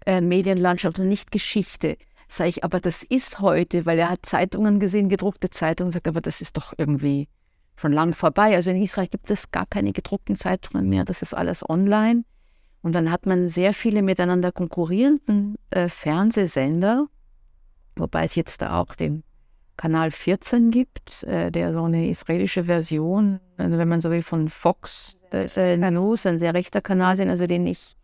äh, 0.06 0.22
Medienlandschaft 0.22 1.00
und 1.00 1.08
nicht 1.08 1.32
Geschichte. 1.32 1.98
Sage 2.32 2.50
ich, 2.50 2.64
aber 2.64 2.80
das 2.80 3.04
ist 3.04 3.40
heute, 3.40 3.88
weil 3.88 3.98
er 3.98 4.10
hat 4.10 4.26
Zeitungen 4.26 4.80
gesehen, 4.80 5.10
gedruckte 5.10 5.50
Zeitungen, 5.50 5.92
sagt, 5.92 6.08
aber 6.08 6.22
das 6.22 6.42
ist 6.42 6.56
doch 6.58 6.74
irgendwie 6.78 7.28
schon 7.76 7.92
lang 7.92 8.14
vorbei. 8.14 8.56
Also 8.56 8.70
in 8.70 8.82
Israel 8.82 9.08
gibt 9.08 9.32
es 9.32 9.50
gar 9.52 9.66
keine 9.66 9.94
gedruckten 9.94 10.36
Zeitungen 10.36 10.88
mehr, 10.88 11.06
das 11.06 11.24
ist 11.24 11.34
alles 11.34 11.68
online. 11.68 12.24
Und 12.82 12.94
dann 12.94 13.12
hat 13.12 13.26
man 13.26 13.50
sehr 13.50 13.74
viele 13.74 14.04
miteinander 14.04 14.52
konkurrierenden 14.52 15.56
äh, 15.72 15.90
Fernsehsender, 15.90 17.08
wobei 17.96 18.26
es 18.26 18.36
jetzt 18.36 18.62
da 18.62 18.80
auch 18.80 18.96
den 18.96 19.24
Kanal 19.76 20.12
14 20.12 20.72
gibt, 20.72 21.24
äh, 21.24 21.52
der 21.52 21.74
so 21.74 21.84
eine 21.84 22.08
israelische 22.08 22.66
Version, 22.66 23.40
also 23.58 23.78
wenn 23.78 23.88
man 23.88 24.02
so 24.02 24.12
will, 24.12 24.22
von 24.22 24.50
Fox 24.50 25.18
äh, 25.32 25.78
News, 25.78 26.26
ein 26.26 26.38
sehr 26.38 26.54
rechter 26.54 26.82
Kanal 26.82 27.16
sind, 27.16 27.30
also 27.30 27.48
den 27.48 27.66
ich 27.66 27.96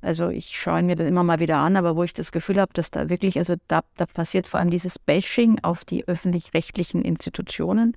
also 0.00 0.28
ich 0.28 0.56
schaue 0.56 0.82
mir 0.82 0.94
das 0.94 1.08
immer 1.08 1.24
mal 1.24 1.40
wieder 1.40 1.58
an, 1.58 1.76
aber 1.76 1.96
wo 1.96 2.04
ich 2.04 2.14
das 2.14 2.30
Gefühl 2.30 2.60
habe, 2.60 2.72
dass 2.72 2.90
da 2.90 3.08
wirklich, 3.08 3.36
also 3.36 3.54
da, 3.66 3.82
da 3.96 4.06
passiert 4.06 4.46
vor 4.46 4.60
allem 4.60 4.70
dieses 4.70 4.98
Bashing 4.98 5.58
auf 5.62 5.84
die 5.84 6.06
öffentlich-rechtlichen 6.06 7.02
Institutionen. 7.02 7.96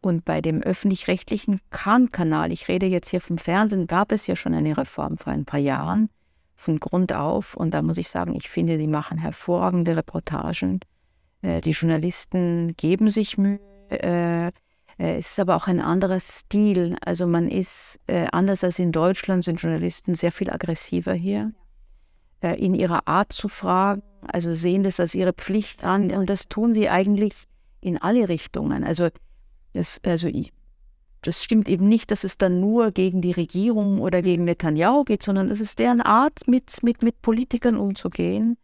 Und 0.00 0.24
bei 0.24 0.40
dem 0.40 0.62
öffentlich-rechtlichen 0.62 1.60
Kahn-Kanal, 1.70 2.52
ich 2.52 2.68
rede 2.68 2.86
jetzt 2.86 3.08
hier 3.08 3.20
vom 3.20 3.38
Fernsehen, 3.38 3.86
gab 3.86 4.12
es 4.12 4.26
ja 4.26 4.36
schon 4.36 4.54
eine 4.54 4.76
Reform 4.76 5.16
vor 5.16 5.32
ein 5.32 5.44
paar 5.44 5.60
Jahren 5.60 6.10
von 6.56 6.80
Grund 6.80 7.12
auf. 7.12 7.54
Und 7.54 7.72
da 7.72 7.82
muss 7.82 7.98
ich 7.98 8.08
sagen, 8.08 8.34
ich 8.34 8.48
finde, 8.48 8.78
die 8.78 8.86
machen 8.86 9.18
hervorragende 9.18 9.96
Reportagen. 9.96 10.80
Äh, 11.42 11.60
die 11.60 11.70
Journalisten 11.70 12.74
geben 12.76 13.10
sich 13.10 13.38
Mühe. 13.38 13.60
Äh, 13.88 14.52
es 14.96 15.30
ist 15.32 15.40
aber 15.40 15.56
auch 15.56 15.66
ein 15.66 15.80
anderer 15.80 16.20
Stil. 16.20 16.96
Also 17.04 17.26
man 17.26 17.48
ist, 17.48 18.00
äh, 18.06 18.26
anders 18.32 18.62
als 18.62 18.78
in 18.78 18.92
Deutschland, 18.92 19.44
sind 19.44 19.60
Journalisten 19.60 20.14
sehr 20.14 20.32
viel 20.32 20.50
aggressiver 20.50 21.14
hier. 21.14 21.52
Äh, 22.40 22.58
in 22.64 22.74
ihrer 22.74 23.08
Art 23.08 23.32
zu 23.32 23.48
fragen, 23.48 24.02
also 24.26 24.52
sehen 24.52 24.84
das 24.84 25.00
als 25.00 25.14
ihre 25.14 25.32
Pflicht 25.32 25.84
an. 25.84 26.12
Und 26.12 26.30
das 26.30 26.48
tun 26.48 26.72
sie 26.72 26.88
eigentlich 26.88 27.34
in 27.80 27.98
alle 27.98 28.28
Richtungen. 28.28 28.84
Also, 28.84 29.08
das, 29.72 30.00
also 30.04 30.28
das 31.22 31.42
stimmt 31.42 31.68
eben 31.68 31.88
nicht, 31.88 32.10
dass 32.10 32.22
es 32.22 32.38
dann 32.38 32.60
nur 32.60 32.90
gegen 32.90 33.20
die 33.20 33.32
Regierung 33.32 34.00
oder 34.00 34.22
gegen 34.22 34.44
Netanyahu 34.44 35.04
geht, 35.04 35.22
sondern 35.22 35.50
es 35.50 35.60
ist 35.60 35.78
deren 35.78 36.00
Art, 36.00 36.46
mit, 36.46 36.82
mit, 36.82 37.02
mit 37.02 37.22
Politikern 37.22 37.76
umzugehen. 37.76 38.56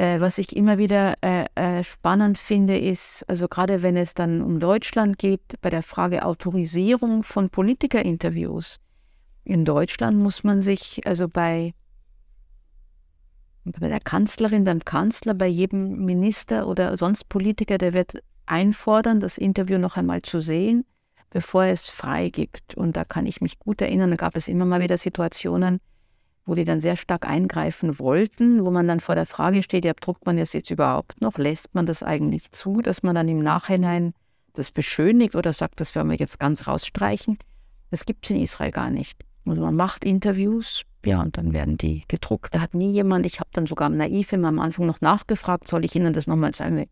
Äh, 0.00 0.18
was 0.18 0.38
ich 0.38 0.56
immer 0.56 0.78
wieder 0.78 1.16
äh, 1.20 1.44
äh, 1.56 1.84
spannend 1.84 2.38
finde, 2.38 2.78
ist, 2.78 3.22
also 3.28 3.48
gerade 3.48 3.82
wenn 3.82 3.98
es 3.98 4.14
dann 4.14 4.40
um 4.40 4.58
Deutschland 4.58 5.18
geht, 5.18 5.60
bei 5.60 5.68
der 5.68 5.82
Frage 5.82 6.24
Autorisierung 6.24 7.22
von 7.22 7.50
Politikerinterviews. 7.50 8.80
In 9.44 9.66
Deutschland 9.66 10.16
muss 10.16 10.42
man 10.42 10.62
sich, 10.62 11.02
also 11.06 11.28
bei, 11.28 11.74
bei 13.64 13.88
der 13.90 14.00
Kanzlerin, 14.00 14.64
beim 14.64 14.82
Kanzler, 14.82 15.34
bei 15.34 15.48
jedem 15.48 16.02
Minister 16.06 16.66
oder 16.66 16.96
sonst 16.96 17.28
Politiker, 17.28 17.76
der 17.76 17.92
wird 17.92 18.22
einfordern, 18.46 19.20
das 19.20 19.36
Interview 19.36 19.76
noch 19.76 19.98
einmal 19.98 20.22
zu 20.22 20.40
sehen, 20.40 20.86
bevor 21.28 21.66
er 21.66 21.72
es 21.74 21.90
freigibt. 21.90 22.74
Und 22.74 22.96
da 22.96 23.04
kann 23.04 23.26
ich 23.26 23.42
mich 23.42 23.58
gut 23.58 23.82
erinnern, 23.82 24.08
da 24.08 24.16
gab 24.16 24.34
es 24.34 24.48
immer 24.48 24.64
mal 24.64 24.80
wieder 24.80 24.96
Situationen, 24.96 25.78
wo 26.46 26.54
die 26.54 26.64
dann 26.64 26.80
sehr 26.80 26.96
stark 26.96 27.28
eingreifen 27.28 27.98
wollten, 27.98 28.64
wo 28.64 28.70
man 28.70 28.88
dann 28.88 29.00
vor 29.00 29.14
der 29.14 29.26
Frage 29.26 29.62
steht, 29.62 29.84
ja, 29.84 29.92
druckt 29.92 30.26
man 30.26 30.36
das 30.36 30.52
jetzt 30.52 30.70
überhaupt 30.70 31.20
noch? 31.20 31.38
Lässt 31.38 31.74
man 31.74 31.86
das 31.86 32.02
eigentlich 32.02 32.50
zu, 32.52 32.80
dass 32.80 33.02
man 33.02 33.14
dann 33.14 33.28
im 33.28 33.42
Nachhinein 33.42 34.14
das 34.54 34.70
beschönigt 34.70 35.36
oder 35.36 35.52
sagt, 35.52 35.80
das 35.80 35.94
werden 35.94 36.10
wir 36.10 36.16
jetzt 36.16 36.40
ganz 36.40 36.66
rausstreichen? 36.66 37.38
Das 37.90 38.04
gibt 38.04 38.24
es 38.24 38.30
in 38.30 38.42
Israel 38.42 38.72
gar 38.72 38.90
nicht. 38.90 39.20
Also 39.46 39.62
man 39.62 39.74
macht 39.74 40.04
Interviews, 40.04 40.84
ja, 41.04 41.22
und 41.22 41.38
dann 41.38 41.54
werden 41.54 41.78
die 41.78 42.04
gedruckt. 42.08 42.54
Da 42.54 42.60
hat 42.60 42.74
nie 42.74 42.92
jemand, 42.92 43.24
ich 43.26 43.40
habe 43.40 43.50
dann 43.52 43.66
sogar 43.66 43.88
naiv 43.88 44.32
immer 44.32 44.48
am 44.48 44.58
Anfang 44.58 44.86
noch 44.86 45.00
nachgefragt, 45.00 45.66
soll 45.66 45.84
ich 45.84 45.94
Ihnen 45.96 46.12
das 46.12 46.26
nochmal 46.26 46.54
sagen? 46.54 46.86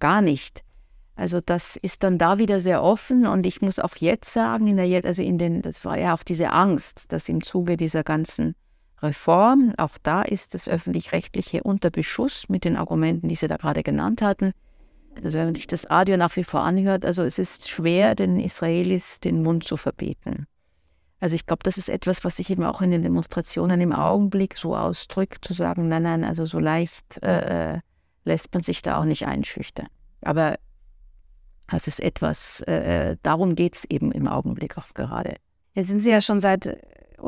Gar 0.00 0.22
nicht. 0.22 0.62
Also 1.16 1.40
das 1.40 1.76
ist 1.76 2.04
dann 2.04 2.18
da 2.18 2.38
wieder 2.38 2.60
sehr 2.60 2.82
offen 2.82 3.26
und 3.26 3.44
ich 3.44 3.60
muss 3.60 3.78
auch 3.80 3.96
jetzt 3.96 4.32
sagen, 4.32 4.68
in 4.68 4.76
der, 4.76 5.04
also 5.04 5.22
in 5.22 5.38
den, 5.38 5.62
das 5.62 5.84
war 5.84 5.98
ja 5.98 6.14
auch 6.14 6.22
diese 6.22 6.52
Angst, 6.52 7.12
dass 7.12 7.28
im 7.28 7.42
Zuge 7.42 7.76
dieser 7.76 8.04
ganzen 8.04 8.54
Reform. 9.02 9.72
Auch 9.76 9.98
da 10.02 10.22
ist 10.22 10.54
das 10.54 10.68
öffentlich-rechtliche 10.68 11.62
unter 11.62 11.90
Beschuss 11.90 12.48
mit 12.48 12.64
den 12.64 12.76
Argumenten, 12.76 13.28
die 13.28 13.34
Sie 13.34 13.48
da 13.48 13.56
gerade 13.56 13.82
genannt 13.82 14.22
hatten. 14.22 14.52
Also 15.24 15.38
wenn 15.38 15.46
man 15.46 15.54
sich 15.54 15.66
das 15.66 15.90
Audio 15.90 16.16
nach 16.16 16.36
wie 16.36 16.44
vor 16.44 16.60
anhört, 16.60 17.04
also 17.04 17.22
es 17.22 17.38
ist 17.38 17.68
schwer, 17.68 18.14
den 18.14 18.38
Israelis 18.38 19.20
den 19.20 19.42
Mund 19.42 19.64
zu 19.64 19.76
verbieten. 19.76 20.46
Also 21.20 21.34
ich 21.34 21.46
glaube, 21.46 21.64
das 21.64 21.78
ist 21.78 21.88
etwas, 21.88 22.22
was 22.22 22.36
sich 22.36 22.50
eben 22.50 22.62
auch 22.62 22.80
in 22.80 22.92
den 22.92 23.02
Demonstrationen 23.02 23.80
im 23.80 23.92
Augenblick 23.92 24.56
so 24.56 24.76
ausdrückt, 24.76 25.44
zu 25.44 25.52
sagen, 25.52 25.88
nein, 25.88 26.04
nein, 26.04 26.24
also 26.24 26.46
so 26.46 26.58
leicht 26.58 27.22
äh, 27.22 27.74
äh 27.74 27.80
lässt 28.24 28.52
man 28.52 28.62
sich 28.62 28.82
da 28.82 29.00
auch 29.00 29.04
nicht 29.04 29.26
einschüchtern. 29.26 29.88
Aber 30.20 30.58
das 31.68 31.88
ist 31.88 32.00
etwas, 32.00 32.60
äh, 32.68 33.12
äh 33.12 33.16
darum 33.22 33.54
geht 33.54 33.74
es 33.74 33.84
eben 33.84 34.12
im 34.12 34.28
Augenblick 34.28 34.76
auch 34.76 34.92
gerade. 34.92 35.36
Jetzt 35.74 35.88
sind 35.88 36.00
Sie 36.00 36.10
ja 36.10 36.20
schon 36.20 36.40
seit 36.40 36.78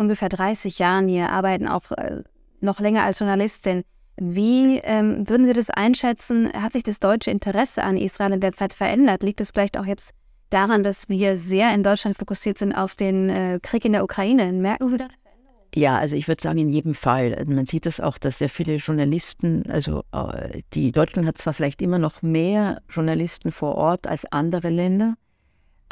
ungefähr 0.00 0.28
30 0.28 0.78
Jahren 0.78 1.06
hier, 1.06 1.30
arbeiten 1.30 1.68
auch 1.68 1.92
äh, 1.92 2.22
noch 2.60 2.80
länger 2.80 3.04
als 3.04 3.18
Journalistin. 3.18 3.84
Wie 4.16 4.78
ähm, 4.78 5.28
würden 5.28 5.46
Sie 5.46 5.52
das 5.52 5.70
einschätzen? 5.70 6.52
Hat 6.52 6.72
sich 6.72 6.82
das 6.82 6.98
deutsche 6.98 7.30
Interesse 7.30 7.82
an 7.82 7.96
Israel 7.96 8.32
in 8.32 8.40
der 8.40 8.52
Zeit 8.52 8.72
verändert? 8.72 9.22
Liegt 9.22 9.40
es 9.40 9.50
vielleicht 9.50 9.78
auch 9.78 9.86
jetzt 9.86 10.12
daran, 10.50 10.82
dass 10.82 11.08
wir 11.08 11.36
sehr 11.36 11.72
in 11.74 11.82
Deutschland 11.82 12.16
fokussiert 12.16 12.58
sind 12.58 12.74
auf 12.74 12.94
den 12.94 13.30
äh, 13.30 13.60
Krieg 13.62 13.84
in 13.84 13.92
der 13.92 14.04
Ukraine? 14.04 14.52
Merken 14.52 14.88
Sie 14.88 14.96
da 14.96 15.04
eine 15.04 15.14
Veränderung? 15.22 15.66
Ja, 15.74 15.98
also 15.98 16.16
ich 16.16 16.28
würde 16.28 16.42
sagen, 16.42 16.58
in 16.58 16.68
jedem 16.68 16.94
Fall. 16.94 17.44
Man 17.46 17.66
sieht 17.66 17.86
das 17.86 18.00
auch, 18.00 18.18
dass 18.18 18.38
sehr 18.38 18.50
viele 18.50 18.76
Journalisten, 18.76 19.64
also 19.70 20.02
äh, 20.12 20.62
die 20.74 20.92
Deutschland 20.92 21.26
hat 21.26 21.38
zwar 21.38 21.54
vielleicht 21.54 21.80
immer 21.80 21.98
noch 21.98 22.20
mehr 22.20 22.82
Journalisten 22.90 23.52
vor 23.52 23.76
Ort 23.76 24.06
als 24.06 24.30
andere 24.30 24.68
Länder, 24.70 25.14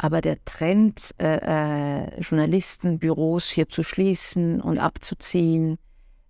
Aber 0.01 0.21
der 0.21 0.43
Trend, 0.45 1.13
äh, 1.19 2.05
äh, 2.05 2.21
Journalistenbüros 2.21 3.49
hier 3.49 3.67
zu 3.67 3.83
schließen 3.83 4.61
und 4.61 4.79
abzuziehen, 4.79 5.77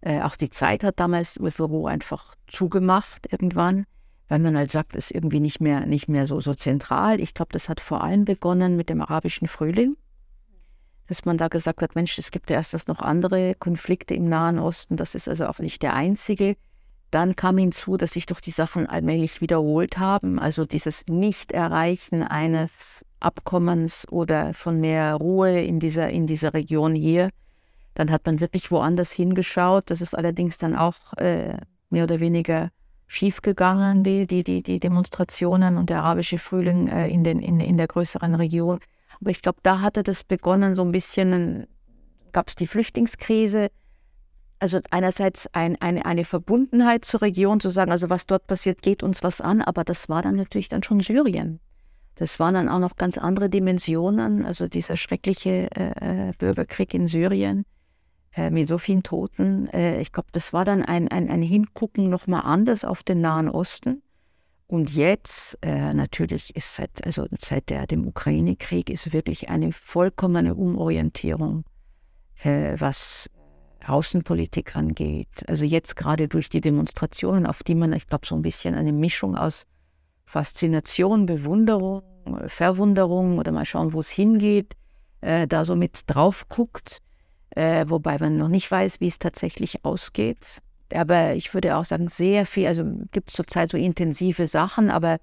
äh, 0.01 0.21
auch 0.21 0.35
die 0.35 0.49
Zeit 0.49 0.83
hat 0.83 0.99
damals 0.99 1.35
das 1.35 1.53
Büro 1.53 1.85
einfach 1.85 2.33
zugemacht 2.47 3.31
irgendwann, 3.31 3.85
weil 4.27 4.39
man 4.39 4.57
halt 4.57 4.71
sagt, 4.71 4.95
es 4.95 5.05
ist 5.05 5.15
irgendwie 5.15 5.39
nicht 5.39 5.61
mehr, 5.61 5.85
nicht 5.85 6.09
mehr 6.09 6.25
so, 6.25 6.41
so 6.41 6.55
zentral. 6.55 7.19
Ich 7.19 7.35
glaube, 7.35 7.53
das 7.53 7.69
hat 7.69 7.79
vor 7.79 8.03
allem 8.03 8.25
begonnen 8.25 8.75
mit 8.75 8.89
dem 8.89 9.01
arabischen 9.01 9.47
Frühling, 9.47 9.97
dass 11.05 11.25
man 11.25 11.37
da 11.37 11.47
gesagt 11.47 11.83
hat, 11.83 11.93
Mensch, 11.93 12.17
es 12.17 12.31
gibt 12.31 12.49
ja 12.49 12.55
erst 12.55 12.87
noch 12.87 13.01
andere 13.01 13.53
Konflikte 13.53 14.15
im 14.15 14.27
Nahen 14.27 14.57
Osten, 14.57 14.97
das 14.97 15.13
ist 15.13 15.29
also 15.29 15.45
auch 15.45 15.59
nicht 15.59 15.83
der 15.83 15.93
einzige. 15.93 16.57
Dann 17.11 17.35
kam 17.35 17.59
hinzu, 17.59 17.97
dass 17.97 18.13
sich 18.13 18.25
doch 18.25 18.39
die 18.39 18.51
Sachen 18.51 18.87
allmählich 18.87 19.41
wiederholt 19.41 19.99
haben. 19.99 20.39
Also 20.39 20.65
dieses 20.65 21.05
Nicht-Erreichen 21.07 22.23
eines 22.23 23.05
Abkommens 23.19 24.07
oder 24.09 24.53
von 24.53 24.79
mehr 24.79 25.15
Ruhe 25.15 25.61
in 25.61 25.79
dieser, 25.79 26.09
in 26.09 26.27
dieser 26.27 26.53
Region 26.53 26.95
hier. 26.95 27.29
Dann 27.93 28.11
hat 28.11 28.25
man 28.25 28.39
wirklich 28.39 28.71
woanders 28.71 29.11
hingeschaut. 29.11 29.89
Das 29.91 30.01
ist 30.01 30.15
allerdings 30.15 30.57
dann 30.57 30.75
auch 30.75 31.13
äh, 31.17 31.57
mehr 31.89 32.03
oder 32.03 32.19
weniger 32.19 32.69
schiefgegangen, 33.07 34.03
die, 34.03 34.27
die, 34.27 34.43
die, 34.43 34.61
die 34.61 34.79
Demonstrationen 34.79 35.77
und 35.77 35.89
der 35.89 36.03
arabische 36.03 36.37
Frühling 36.37 36.87
äh, 36.87 37.07
in, 37.07 37.23
den, 37.23 37.39
in, 37.39 37.59
in 37.59 37.77
der 37.77 37.87
größeren 37.87 38.35
Region. 38.35 38.79
Aber 39.19 39.31
ich 39.31 39.41
glaube, 39.41 39.59
da 39.63 39.81
hatte 39.81 40.03
das 40.03 40.23
begonnen, 40.23 40.75
so 40.75 40.83
ein 40.83 40.91
bisschen, 40.91 41.65
gab 42.31 42.47
es 42.47 42.55
die 42.55 42.67
Flüchtlingskrise, 42.67 43.69
also 44.59 44.79
einerseits 44.91 45.47
ein, 45.53 45.75
eine, 45.81 46.05
eine 46.05 46.23
Verbundenheit 46.23 47.05
zur 47.05 47.21
Region, 47.21 47.59
zu 47.59 47.69
sagen, 47.69 47.91
also 47.91 48.09
was 48.09 48.27
dort 48.27 48.45
passiert, 48.45 48.81
geht 48.81 49.03
uns 49.03 49.23
was 49.23 49.41
an, 49.41 49.61
aber 49.61 49.83
das 49.83 50.07
war 50.07 50.21
dann 50.21 50.35
natürlich 50.35 50.69
dann 50.69 50.83
schon 50.83 50.99
Syrien. 50.99 51.59
Das 52.19 52.37
waren 52.37 52.53
dann 52.53 52.67
auch 52.67 52.79
noch 52.79 52.97
ganz 52.97 53.17
andere 53.17 53.49
Dimensionen, 53.49 54.45
also 54.45 54.67
dieser 54.67 54.97
schreckliche 54.97 55.69
äh, 55.73 56.29
äh 56.29 56.33
Bürgerkrieg 56.37 56.93
in 56.93 57.07
Syrien 57.07 57.63
äh, 58.35 58.49
mit 58.49 58.67
so 58.67 58.77
vielen 58.77 59.03
Toten. 59.03 59.69
Äh, 59.69 60.01
ich 60.01 60.11
glaube, 60.11 60.27
das 60.33 60.51
war 60.51 60.65
dann 60.65 60.83
ein, 60.83 61.07
ein, 61.07 61.29
ein 61.29 61.41
Hingucken 61.41 62.09
nochmal 62.09 62.41
anders 62.43 62.83
auf 62.83 63.03
den 63.03 63.21
Nahen 63.21 63.47
Osten. 63.47 64.03
Und 64.67 64.93
jetzt 64.93 65.57
äh, 65.61 65.93
natürlich 65.93 66.53
ist 66.57 66.75
seit, 66.75 67.05
also 67.05 67.25
seit 67.39 67.69
der, 67.69 67.87
dem 67.87 68.05
Ukraine-Krieg 68.05 68.89
ist 68.89 69.13
wirklich 69.13 69.47
eine 69.47 69.71
vollkommene 69.71 70.55
Umorientierung, 70.55 71.63
äh, 72.43 72.75
was 72.77 73.29
Außenpolitik 73.87 74.75
angeht. 74.75 75.47
Also 75.47 75.63
jetzt 75.63 75.95
gerade 75.95 76.27
durch 76.27 76.49
die 76.49 76.59
Demonstrationen, 76.59 77.45
auf 77.45 77.63
die 77.63 77.75
man, 77.75 77.93
ich 77.93 78.07
glaube, 78.07 78.27
so 78.27 78.35
ein 78.35 78.41
bisschen 78.41 78.75
eine 78.75 78.91
Mischung 78.91 79.37
aus 79.37 79.65
Faszination, 80.29 81.25
Bewunderung, 81.25 82.03
Verwunderung 82.47 83.39
oder 83.39 83.51
mal 83.51 83.65
schauen, 83.65 83.93
wo 83.93 83.99
es 83.99 84.09
hingeht, 84.09 84.75
äh, 85.21 85.47
da 85.47 85.65
so 85.65 85.75
mit 85.75 86.01
drauf 86.07 86.47
guckt, 86.49 86.99
äh, 87.51 87.85
wobei 87.87 88.17
man 88.19 88.37
noch 88.37 88.47
nicht 88.47 88.69
weiß, 88.69 88.99
wie 88.99 89.07
es 89.07 89.19
tatsächlich 89.19 89.83
ausgeht. 89.83 90.61
Aber 90.93 91.33
ich 91.33 91.53
würde 91.53 91.75
auch 91.75 91.85
sagen, 91.85 92.07
sehr 92.07 92.45
viel, 92.45 92.67
also 92.67 92.83
gibt 93.11 93.29
es 93.29 93.35
zurzeit 93.35 93.71
so 93.71 93.77
intensive 93.77 94.47
Sachen, 94.47 94.89
aber 94.89 95.19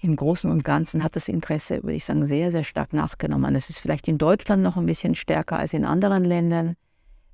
im 0.00 0.16
Großen 0.16 0.50
und 0.50 0.64
Ganzen 0.64 1.04
hat 1.04 1.16
das 1.16 1.28
Interesse, 1.28 1.82
würde 1.82 1.94
ich 1.94 2.04
sagen, 2.04 2.26
sehr, 2.26 2.50
sehr 2.50 2.64
stark 2.64 2.92
nachgenommen. 2.92 3.54
Es 3.54 3.70
ist 3.70 3.78
vielleicht 3.78 4.08
in 4.08 4.18
Deutschland 4.18 4.62
noch 4.62 4.76
ein 4.76 4.86
bisschen 4.86 5.14
stärker 5.14 5.58
als 5.58 5.74
in 5.74 5.84
anderen 5.84 6.24
Ländern 6.24 6.76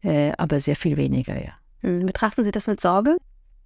äh, 0.03 0.33
aber 0.39 0.61
sehr 0.61 0.77
viel 0.77 0.97
weniger, 0.97 1.35
ja. 1.43 1.53
Hm, 1.81 2.07
betrachten 2.07 2.45
Sie 2.45 2.53
das 2.53 2.67
mit 2.67 2.81
Sorge? 2.81 3.17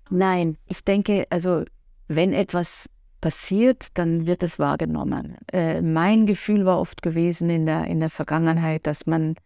Nein, 0.09 0.57
ich 0.67 0.83
denke, 0.83 1.27
also 1.31 1.65
wenn 2.09 2.33
etwas 2.33 2.89
passiert, 3.21 3.89
dann 3.95 4.27
wird 4.27 4.43
es 4.43 4.59
wahrgenommen. 4.59 5.37
Äh, 5.53 5.83
mein 5.83 6.27
Gefühl 6.27 6.65
war 6.65 6.81
oft 6.81 7.03
gewesen 7.03 7.51
in 7.51 7.67
der, 7.67 7.87
in 7.87 8.01
der 8.01 8.11
Vergangenheit, 8.11 8.87
dass 8.87 9.07
man 9.07 9.37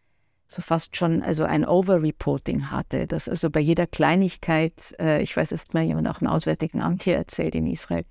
so 0.47 0.63
fast 0.63 0.97
schon 0.97 1.23
also 1.23 1.45
ein 1.45 1.67
Overreporting 1.67 2.71
hatte, 2.71 3.07
dass 3.07 3.29
also 3.29 3.51
bei 3.51 3.61
jeder 3.61 3.87
Kleinigkeit, 3.87 4.95
äh, 5.01 5.23
ich 5.23 5.37
weiß, 5.37 5.53
es 5.53 5.63
hat 5.63 5.75
mir 5.75 5.83
jemand 5.83 6.09
auch 6.09 6.21
im 6.21 6.29
Auswärtigen 6.29 6.81
Amt 6.81 7.03
hier 7.03 7.17
erzählt 7.17 7.55
in 7.55 7.67
Israel, 7.67 8.05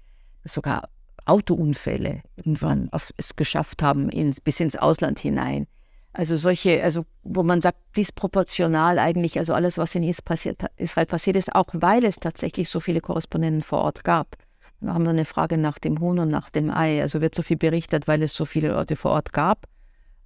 sogar 0.43 0.89
Autounfälle 1.26 2.21
irgendwann 2.36 2.89
auf, 2.91 3.13
es 3.17 3.36
geschafft 3.36 3.82
haben, 3.82 4.10
in, 4.10 4.36
bis 4.43 4.60
ins 4.60 4.76
Ausland 4.76 5.19
hinein. 5.19 5.67
Also 6.12 6.38
solche, 6.38 6.84
also 6.84 7.06
wo 7.23 7.43
man 7.43 7.62
sagt, 7.62 7.78
disproportional 7.97 8.99
eigentlich, 8.99 9.39
also 9.39 9.54
alles, 9.54 9.78
was 9.78 9.95
in 9.95 10.04
Israel 10.04 11.06
passiert 11.06 11.36
ist, 11.36 11.56
auch 11.56 11.69
weil 11.73 12.04
es 12.06 12.17
tatsächlich 12.17 12.69
so 12.69 12.80
viele 12.80 13.02
Korrespondenten 13.02 13.63
vor 13.63 13.80
Ort 13.80 14.04
gab. 14.04 14.38
Wir 14.84 14.93
haben 14.93 15.06
dann 15.06 15.15
eine 15.15 15.26
Frage 15.26 15.58
nach 15.58 15.80
dem 15.80 16.00
Huhn 16.00 16.19
und 16.19 16.30
nach 16.30 16.50
dem 16.50 16.69
Ei. 16.69 17.02
Also 17.02 17.22
wird 17.22 17.34
so 17.34 17.41
viel 17.41 17.56
berichtet, 17.56 18.08
weil 18.08 18.22
es 18.22 18.36
so 18.36 18.43
viele 18.43 18.69
Leute 18.69 18.98
vor 18.98 19.12
Ort 19.12 19.32
gab? 19.32 19.65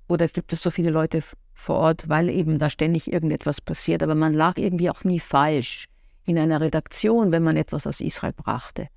Oder 0.07 0.27
gibt 0.27 0.51
es 0.51 0.63
so 0.63 0.71
viele 0.71 0.89
Leute 0.89 1.21
vor 1.53 1.75
Ort, 1.75 2.09
weil 2.09 2.29
eben 2.29 2.57
da 2.57 2.69
ständig 2.69 3.11
irgendetwas 3.11 3.61
passiert? 3.61 4.01
Aber 4.01 4.15
man 4.15 4.33
lag 4.33 4.57
irgendwie 4.57 4.89
auch 4.89 5.03
nie 5.03 5.19
falsch 5.19 5.85
in 6.25 6.39
einer 6.39 6.59
Redaktion, 6.59 7.31
wenn 7.31 7.43
man 7.43 7.55
etwas 7.55 7.85
aus 7.85 8.01
Israel 8.01 8.33
brachte. 8.33 8.87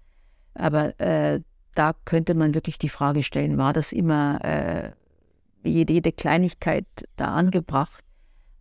Aber 0.54 0.98
äh, 0.98 1.40
da 1.74 1.94
könnte 2.06 2.34
man 2.34 2.54
wirklich 2.54 2.78
die 2.78 2.88
Frage 2.88 3.22
stellen, 3.22 3.58
war 3.58 3.74
das 3.74 3.92
immer 3.92 4.42
äh, 4.42 4.90
jede, 5.62 5.92
jede 5.92 6.12
Kleinigkeit 6.12 6.86
da 7.16 7.34
angebracht. 7.34 8.02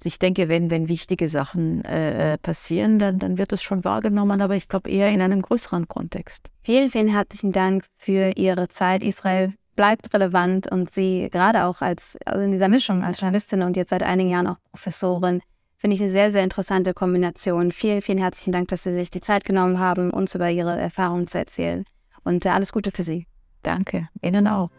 Ich 0.05 0.19
denke, 0.19 0.49
wenn, 0.49 0.71
wenn 0.71 0.87
wichtige 0.87 1.29
Sachen 1.29 1.83
äh, 1.85 2.37
passieren, 2.37 2.99
dann, 2.99 3.19
dann 3.19 3.37
wird 3.37 3.51
es 3.53 3.61
schon 3.61 3.83
wahrgenommen, 3.83 4.41
aber 4.41 4.55
ich 4.55 4.67
glaube 4.67 4.89
eher 4.89 5.09
in 5.09 5.21
einem 5.21 5.41
größeren 5.41 5.87
Kontext. 5.87 6.49
Vielen, 6.61 6.89
vielen 6.89 7.07
herzlichen 7.07 7.51
Dank 7.51 7.85
für 7.95 8.33
Ihre 8.37 8.69
Zeit. 8.69 9.03
Israel 9.03 9.53
bleibt 9.75 10.13
relevant 10.13 10.69
und 10.71 10.91
Sie 10.91 11.29
gerade 11.31 11.63
auch 11.63 11.81
als 11.81 12.17
also 12.25 12.41
in 12.41 12.51
dieser 12.51 12.67
Mischung 12.67 13.03
als 13.03 13.19
Journalistin 13.19 13.61
und 13.61 13.77
jetzt 13.77 13.91
seit 13.91 14.03
einigen 14.03 14.29
Jahren 14.29 14.47
auch 14.47 14.57
Professorin, 14.71 15.41
finde 15.77 15.95
ich 15.95 16.01
eine 16.01 16.11
sehr, 16.11 16.31
sehr 16.31 16.43
interessante 16.43 16.93
Kombination. 16.93 17.71
Vielen, 17.71 18.01
vielen 18.01 18.17
herzlichen 18.17 18.51
Dank, 18.51 18.67
dass 18.67 18.83
Sie 18.83 18.93
sich 18.93 19.09
die 19.09 19.21
Zeit 19.21 19.45
genommen 19.45 19.79
haben, 19.79 20.11
uns 20.11 20.35
über 20.35 20.49
Ihre 20.49 20.77
Erfahrungen 20.77 21.27
zu 21.27 21.37
erzählen. 21.37 21.85
Und 22.23 22.45
äh, 22.45 22.49
alles 22.49 22.73
Gute 22.73 22.91
für 22.91 23.03
Sie. 23.03 23.25
Danke, 23.63 24.09
Ihnen 24.21 24.47
auch. 24.47 24.69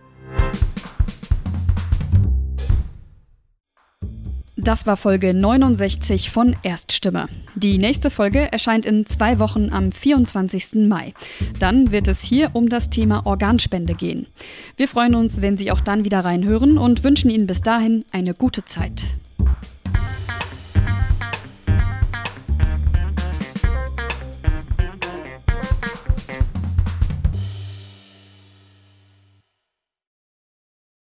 Das 4.63 4.87
war 4.87 4.99
Folge 4.99 5.35
69 5.35 6.31
von 6.31 6.55
Erststimme. 6.63 7.29
Die 7.55 7.79
nächste 7.79 8.11
Folge 8.11 8.53
erscheint 8.53 8.85
in 8.85 9.07
zwei 9.07 9.39
Wochen 9.39 9.71
am 9.73 9.91
24. 9.91 10.87
Mai. 10.87 11.15
Dann 11.59 11.93
wird 11.93 12.09
es 12.09 12.23
hier 12.23 12.51
um 12.53 12.69
das 12.69 12.91
Thema 12.91 13.25
Organspende 13.25 13.95
gehen. 13.95 14.27
Wir 14.77 14.87
freuen 14.87 15.15
uns, 15.15 15.41
wenn 15.41 15.57
Sie 15.57 15.73
auch 15.73 15.81
dann 15.81 16.05
wieder 16.05 16.21
reinhören 16.27 16.77
und 16.77 17.05
wünschen 17.05 17.31
Ihnen 17.31 17.47
bis 17.47 17.63
dahin 17.63 18.05
eine 18.13 18.35
gute 18.35 18.65
Zeit. 18.67 19.05